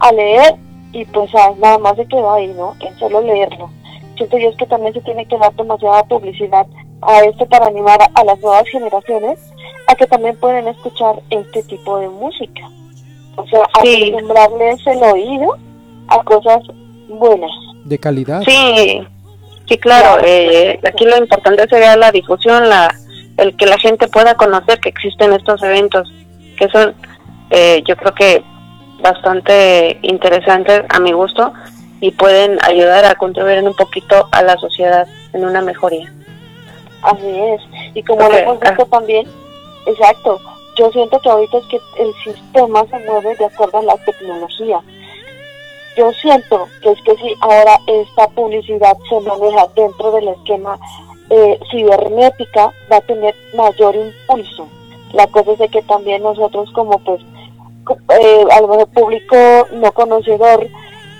[0.00, 0.56] a leer
[0.92, 2.74] y pues ah, nada más se queda ahí, ¿no?
[2.80, 3.70] En solo leerlo.
[4.16, 6.66] Siento yo es que también se tiene que dar demasiada publicidad
[7.02, 9.38] a esto para animar a las nuevas generaciones
[9.86, 12.62] a que también pueden escuchar este tipo de música.
[13.36, 14.08] O sea, Sí.
[14.10, 15.56] acostumbrarles el oído
[16.08, 16.62] a cosas
[17.08, 17.50] buenas.
[17.84, 18.42] De calidad.
[18.42, 19.00] Sí,
[19.68, 20.20] sí, claro.
[20.24, 22.92] Eh, aquí lo importante sería la difusión, la,
[23.36, 26.12] el que la gente pueda conocer que existen estos eventos,
[26.58, 26.94] que son,
[27.50, 28.42] eh, yo creo que
[29.00, 31.52] bastante interesantes a mi gusto
[32.00, 36.12] y pueden ayudar a contribuir un poquito a la sociedad en una mejoría.
[37.02, 37.60] Así es.
[37.94, 38.90] Y como lo hemos visto ah.
[38.90, 39.26] también,
[39.86, 40.40] exacto,
[40.76, 44.80] yo siento que ahorita es que el sistema se mueve de acuerdo a la tecnología.
[45.96, 50.78] Yo siento que es que si ahora esta publicidad se maneja dentro del esquema
[51.30, 54.68] eh, cibernética, va a tener mayor impulso.
[55.12, 57.20] La cosa es de que también nosotros como pues
[57.90, 59.36] eh, a lo mejor público
[59.72, 60.68] no conocedor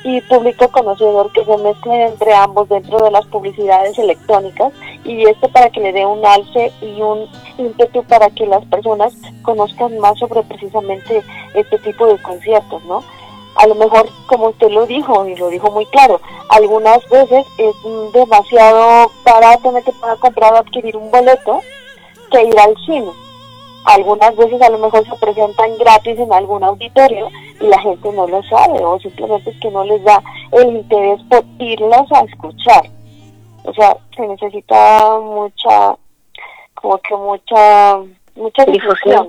[0.05, 4.73] y público conocedor que se mezclen entre ambos dentro de las publicidades electrónicas
[5.05, 9.13] y esto para que le dé un alce y un ímpetu para que las personas
[9.43, 11.23] conozcan más sobre precisamente
[11.55, 13.03] este tipo de conciertos, ¿no?
[13.57, 17.75] A lo mejor, como usted lo dijo, y lo dijo muy claro, algunas veces es
[18.13, 21.61] demasiado barato tener que comprar o adquirir un boleto
[22.31, 23.11] que ir al cine.
[23.89, 27.29] Algunas veces a lo mejor se presentan gratis en algún auditorio
[27.59, 30.23] y la gente no lo sabe o simplemente es que no les da
[30.53, 32.83] el interés por irlas a escuchar.
[33.65, 35.97] O sea, se necesita mucha,
[36.75, 37.97] como que mucha,
[38.37, 39.29] mucha difusión.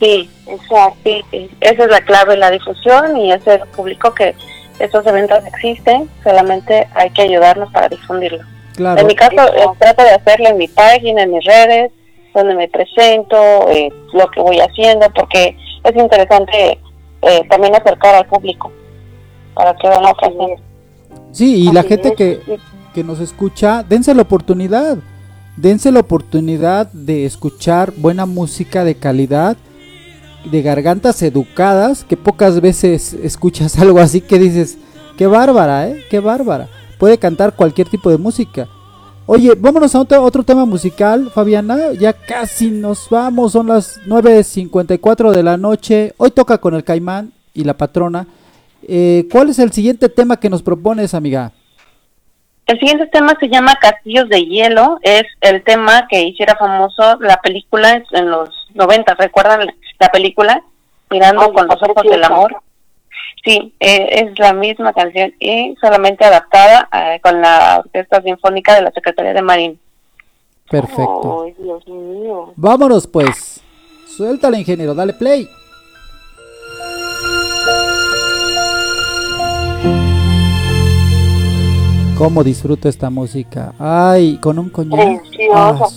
[0.00, 0.98] Sí, Exacto.
[1.04, 1.50] sí, sí.
[1.60, 3.40] Esa es la clave, la difusión y el
[3.76, 4.34] público que
[4.80, 8.40] estos eventos existen, solamente hay que ayudarnos para difundirlo.
[8.74, 9.00] Claro.
[9.00, 9.36] En mi caso,
[9.78, 11.92] trato de hacerlo en mi página, en mis redes,
[12.34, 13.36] donde me presento,
[13.70, 16.78] eh, lo que voy haciendo, porque es interesante
[17.22, 18.70] eh, también acercar al público
[19.54, 20.60] para que vean lo que hacemos.
[21.32, 22.56] Sí, y la gente es, que, sí.
[22.94, 24.98] que nos escucha, dense la oportunidad.
[25.56, 29.56] Dense la oportunidad de escuchar buena música de calidad,
[30.44, 34.78] de gargantas educadas, que pocas veces escuchas algo así que dices,
[35.18, 36.04] qué bárbara, ¿eh?
[36.08, 36.68] Qué bárbara.
[36.98, 38.68] Puede cantar cualquier tipo de música.
[39.32, 41.92] Oye, vámonos a otro, otro tema musical, Fabiana.
[41.92, 46.14] Ya casi nos vamos, son las 9.54 de la noche.
[46.16, 48.26] Hoy toca con el Caimán y la patrona.
[48.88, 51.52] Eh, ¿Cuál es el siguiente tema que nos propones, amiga?
[52.66, 57.36] El siguiente tema se llama Castillos de Hielo, es el tema que hiciera famoso la
[57.40, 60.60] película en los 90, ¿recuerdan la- la película?
[61.08, 62.56] Mirando con los ojos del amor.
[63.44, 68.82] Sí, eh, es la misma canción y solamente adaptada eh, con la Orquesta Sinfónica de
[68.82, 69.74] la Secretaría de Marina.
[70.70, 71.44] Perfecto.
[71.44, 72.52] Ay, Dios mío.
[72.56, 73.62] Vámonos pues.
[74.06, 75.48] Suéltale, ingeniero, dale play.
[82.18, 83.72] ¿Cómo disfruto esta música?
[83.78, 85.22] Ay, con un coñac.
[85.22, 85.54] Preciosa.
[85.54, 85.88] Ah,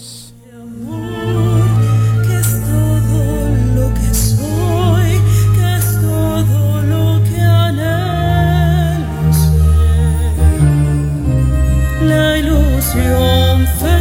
[12.93, 13.92] canción feliz.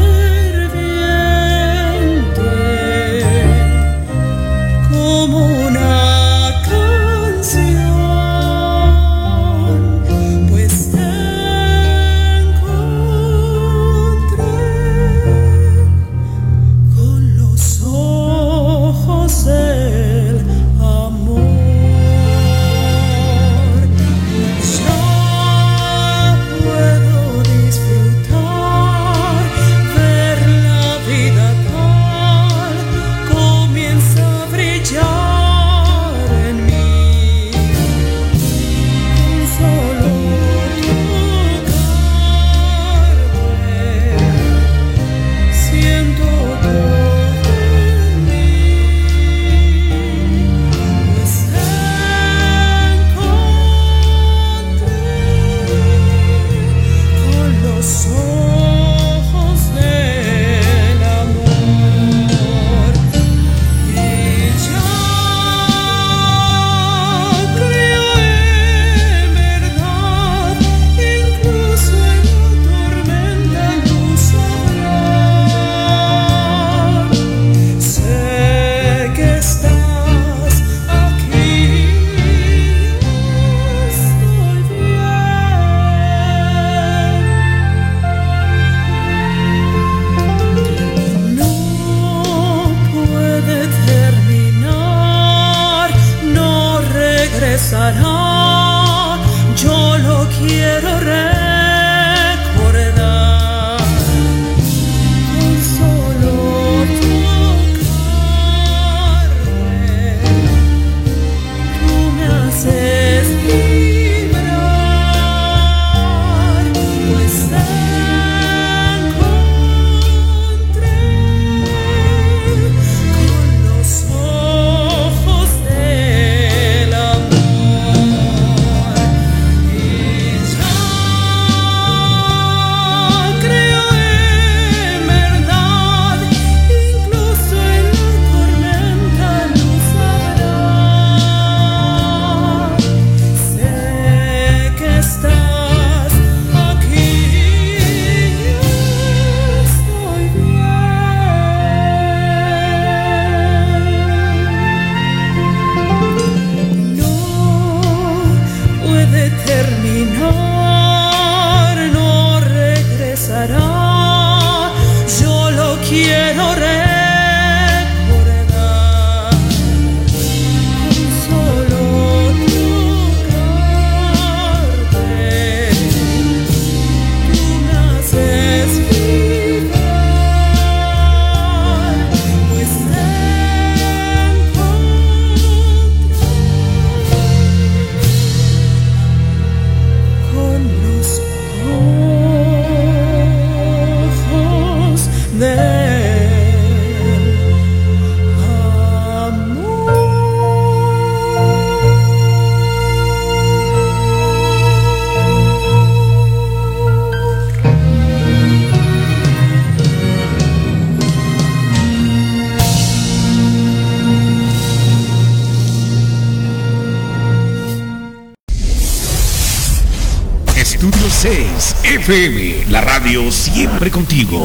[222.02, 224.44] FM, la radio siempre contigo.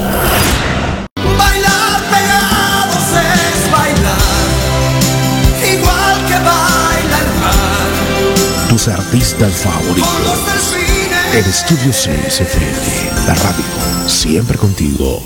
[1.15, 4.45] Bailar pegados es bailar,
[5.73, 8.69] igual que baila el mar.
[8.69, 10.07] Tus artistas favoritos.
[11.33, 15.23] En Estudio 6 FM, la radio siempre contigo.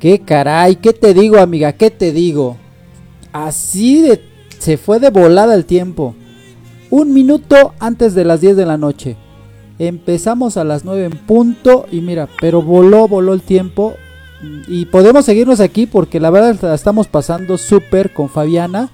[0.00, 0.76] ¿Qué caray?
[0.76, 1.74] ¿Qué te digo, amiga?
[1.74, 2.56] ¿Qué te digo?
[3.32, 4.22] Así de...
[4.58, 6.14] Se fue de volada el tiempo.
[6.88, 9.16] Un minuto antes de las 10 de la noche.
[9.78, 13.94] Empezamos a las 9 en punto y mira, pero voló, voló el tiempo.
[14.68, 18.90] Y podemos seguirnos aquí porque la verdad la estamos pasando súper con Fabiana,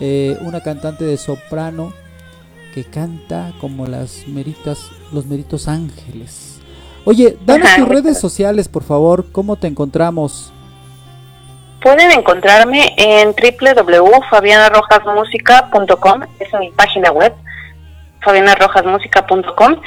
[0.00, 1.92] eh, una cantante de soprano
[2.74, 6.51] que canta como las meritas, los meritos ángeles.
[7.04, 9.32] Oye, danos Ajá, tus redes sociales, por favor.
[9.32, 10.52] ¿Cómo te encontramos?
[11.80, 17.32] Pueden encontrarme en www.fabianarojasmusica.com, es mi página web,
[18.20, 19.80] fabianarojasmusica.com,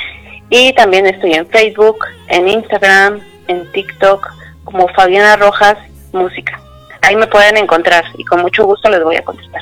[0.49, 4.30] y también estoy en Facebook, en Instagram, en TikTok,
[4.66, 5.78] como Fabiana Rojas
[6.11, 6.59] Música.
[7.01, 9.61] Ahí me pueden encontrar y con mucho gusto les voy a contestar.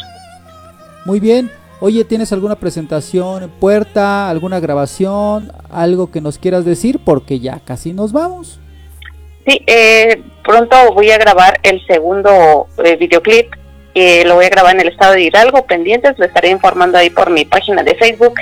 [1.05, 1.51] Muy bien.
[1.85, 6.97] Oye, ¿tienes alguna presentación en puerta, alguna grabación, algo que nos quieras decir?
[7.03, 8.57] Porque ya casi nos vamos.
[9.45, 13.53] Sí, eh, pronto voy a grabar el segundo eh, videoclip.
[13.95, 17.09] eh, lo voy a grabar en el estado de Hidalgo, pendientes, lo estaré informando ahí
[17.09, 18.35] por mi página de Facebook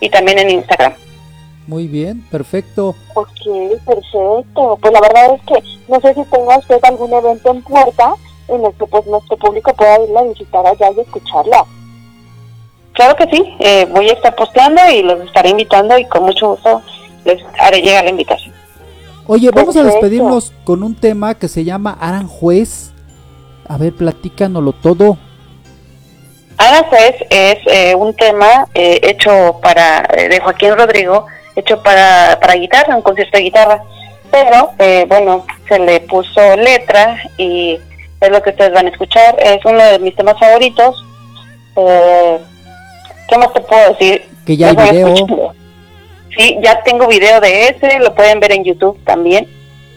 [0.00, 0.94] y también en Instagram.
[1.66, 2.96] Muy bien, perfecto.
[3.12, 3.28] Ok,
[3.84, 4.78] perfecto.
[4.80, 8.14] Pues la verdad es que no sé si tenga usted algún evento en puerta
[8.48, 11.66] en el que pues nuestro público pueda irla a visitar allá y escucharla.
[12.96, 16.48] Claro que sí, eh, voy a estar posteando y los estaré invitando y con mucho
[16.48, 16.80] gusto
[17.26, 18.54] les haré llegar la invitación.
[19.26, 22.92] Oye, vamos a despedirnos con un tema que se llama Aranjuez.
[23.68, 25.18] A ver, platícanoslo todo.
[26.56, 32.54] Aranjuez es eh, un tema eh, hecho para eh, de Joaquín Rodrigo, hecho para, para
[32.54, 33.82] guitarra, un concierto de guitarra.
[34.30, 37.78] Pero, eh, bueno, se le puso letra y
[38.20, 39.36] es lo que ustedes van a escuchar.
[39.38, 41.04] Es uno de mis temas favoritos.
[41.76, 42.38] Eh,
[43.28, 44.24] ¿Qué más te puedo decir?
[44.44, 45.54] Que ya hay a video.
[46.36, 49.48] Sí, ya tengo video de ese, lo pueden ver en YouTube también,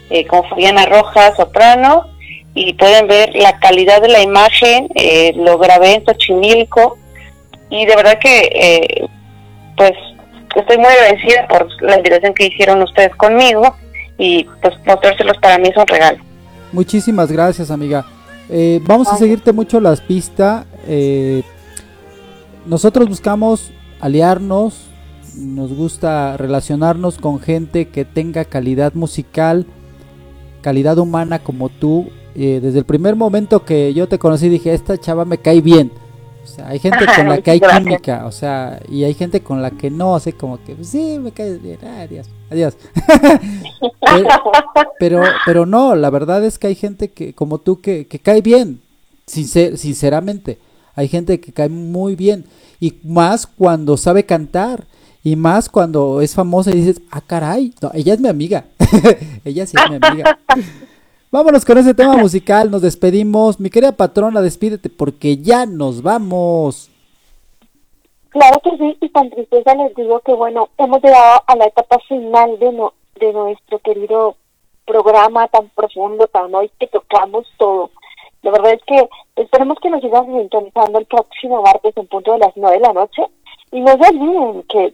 [0.09, 2.05] eh, con Fabiana Rojas Soprano,
[2.53, 6.97] y pueden ver la calidad de la imagen, eh, lo grabé en Xochimilco,
[7.69, 9.07] y de verdad que, eh,
[9.75, 9.91] pues,
[10.55, 13.75] estoy muy agradecida por la invitación que hicieron ustedes conmigo,
[14.17, 16.19] y pues mostrárselos para mí es un regalo.
[16.71, 18.05] Muchísimas gracias, amiga.
[18.49, 20.65] Eh, vamos a seguirte mucho las pistas.
[20.87, 21.43] eh,
[22.69, 24.85] nosotros buscamos aliarnos,
[25.37, 29.65] nos gusta relacionarnos con gente que tenga calidad musical,
[30.61, 32.07] calidad humana como tú.
[32.35, 35.91] Eh, desde el primer momento que yo te conocí dije, esta chava me cae bien.
[36.43, 37.83] O sea, hay gente con la que hay Gracias.
[37.83, 41.19] química, o sea, y hay gente con la que no, así como que, "Pues sí,
[41.19, 42.77] me caes bien, ah, adiós, adiós.
[44.99, 48.41] Pero, pero no, la verdad es que hay gente que, como tú, que, que cae
[48.41, 48.81] bien,
[49.27, 50.57] sincer- sinceramente.
[50.99, 52.43] Hay gente que cae muy bien.
[52.81, 54.83] Y más cuando sabe cantar.
[55.23, 57.73] Y más cuando es famosa y dices, ah, caray.
[57.81, 58.65] No, ella es mi amiga.
[59.45, 60.37] ella sí es mi amiga.
[61.31, 62.69] Vámonos con ese tema musical.
[62.69, 63.61] Nos despedimos.
[63.61, 66.89] Mi querida patrona, despídete porque ya nos vamos.
[68.29, 71.97] Claro que sí, y con tristeza les digo que bueno, hemos llegado a la etapa
[72.07, 74.35] final de, no- de nuestro querido
[74.85, 77.89] programa tan profundo, tan hoy que tocamos todo.
[78.41, 82.39] La verdad es que esperemos que nos sigan sintonizando el próximo martes en punto de
[82.39, 83.23] las nueve de la noche.
[83.71, 84.93] Y no se olviden que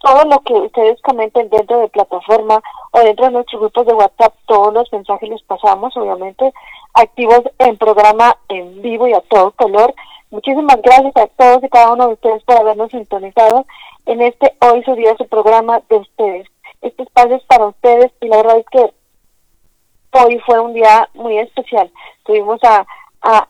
[0.00, 2.60] todo lo que ustedes comenten dentro de plataforma
[2.92, 6.52] o dentro de nuestros grupos de WhatsApp, todos los mensajes los pasamos, obviamente,
[6.94, 9.94] activos en programa en vivo y a todo color.
[10.30, 13.66] Muchísimas gracias a todos y cada uno de ustedes por habernos sintonizado
[14.06, 16.46] en este hoy su día, su programa de ustedes.
[16.82, 18.92] Este espacio es para ustedes y la verdad es que
[20.12, 21.90] hoy fue un día muy especial.
[22.24, 22.86] Tuvimos a,
[23.22, 23.46] a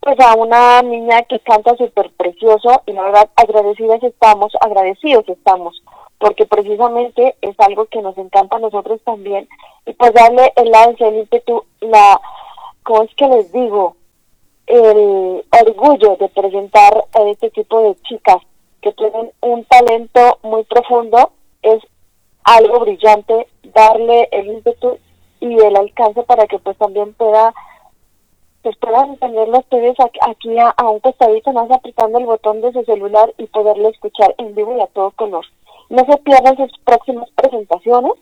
[0.00, 5.82] pues a una niña que canta súper precioso y la verdad agradecidas estamos, agradecidos estamos,
[6.18, 9.48] porque precisamente es algo que nos encanta a nosotros también
[9.86, 12.20] y pues darle el el ímpetu, la,
[12.84, 13.96] ¿cómo es que les digo?
[14.66, 18.38] El orgullo de presentar a este tipo de chicas
[18.82, 21.82] que tienen un talento muy profundo es
[22.44, 24.98] algo brillante, darle el ímpetu
[25.40, 27.52] y el alcance para que pues también pueda
[28.62, 32.82] pues puedan tenerlo ustedes aquí, a, a un costadito más apretando el botón de su
[32.84, 35.44] celular y poderlo escuchar en vivo y a todo color.
[35.88, 38.12] No se pierdan sus próximas presentaciones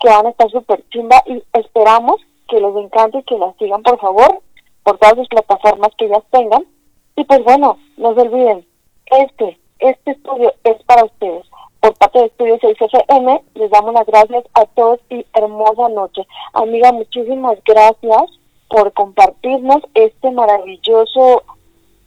[0.00, 2.16] que van a estar súper chimba y esperamos
[2.48, 4.40] que les encante y que las sigan, por favor,
[4.82, 6.66] por todas las plataformas que ellas tengan.
[7.14, 8.66] Y pues bueno, no se olviden,
[9.06, 11.46] este, este estudio es para ustedes.
[11.82, 16.24] Por parte de Estudio 6FM, les damos las gracias a todos y hermosa noche.
[16.52, 18.22] Amiga, muchísimas gracias
[18.68, 21.42] por compartirnos este maravilloso,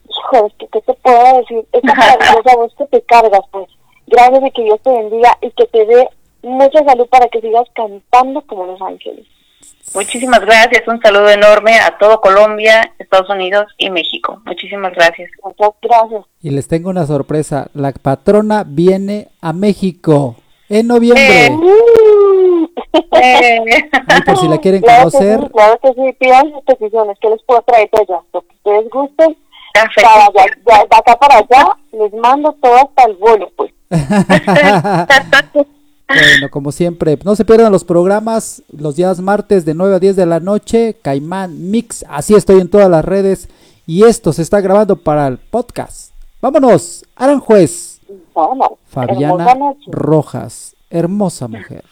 [0.08, 1.66] hijo, ¿qué te puedo decir?
[1.72, 3.68] Esta maravillosa voz que te cargas, pues.
[4.06, 6.08] Gracias y que Dios te bendiga y que te dé
[6.40, 9.26] mucha salud para que sigas cantando como los ángeles.
[9.94, 14.42] Muchísimas gracias, un saludo enorme a todo Colombia, Estados Unidos y México.
[14.44, 15.30] Muchísimas gracias.
[15.42, 16.24] Muchas gracias.
[16.42, 17.68] Y les tengo una sorpresa.
[17.72, 20.36] La patrona viene a México
[20.68, 21.46] en noviembre.
[23.12, 23.60] Eh,
[24.08, 25.40] Ahí por si la quieren Claro que conocer.
[25.40, 28.54] sí, claro que sí, pidan sus peticiones, que les puedo traer de allá, lo que
[28.56, 29.36] ustedes gusten,
[29.72, 33.72] para allá, de acá para allá, les mando todo hasta el vuelo, pues.
[36.08, 40.16] Bueno, como siempre, no se pierdan los programas los días martes de 9 a 10
[40.16, 43.48] de la noche, Caimán Mix, así estoy en todas las redes
[43.86, 46.12] y esto se está grabando para el podcast.
[46.40, 48.00] Vámonos, Aranjuez,
[48.34, 49.74] Bueno, Fabiana.
[49.88, 51.84] Rojas, hermosa mujer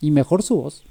[0.00, 0.84] y mejor su voz.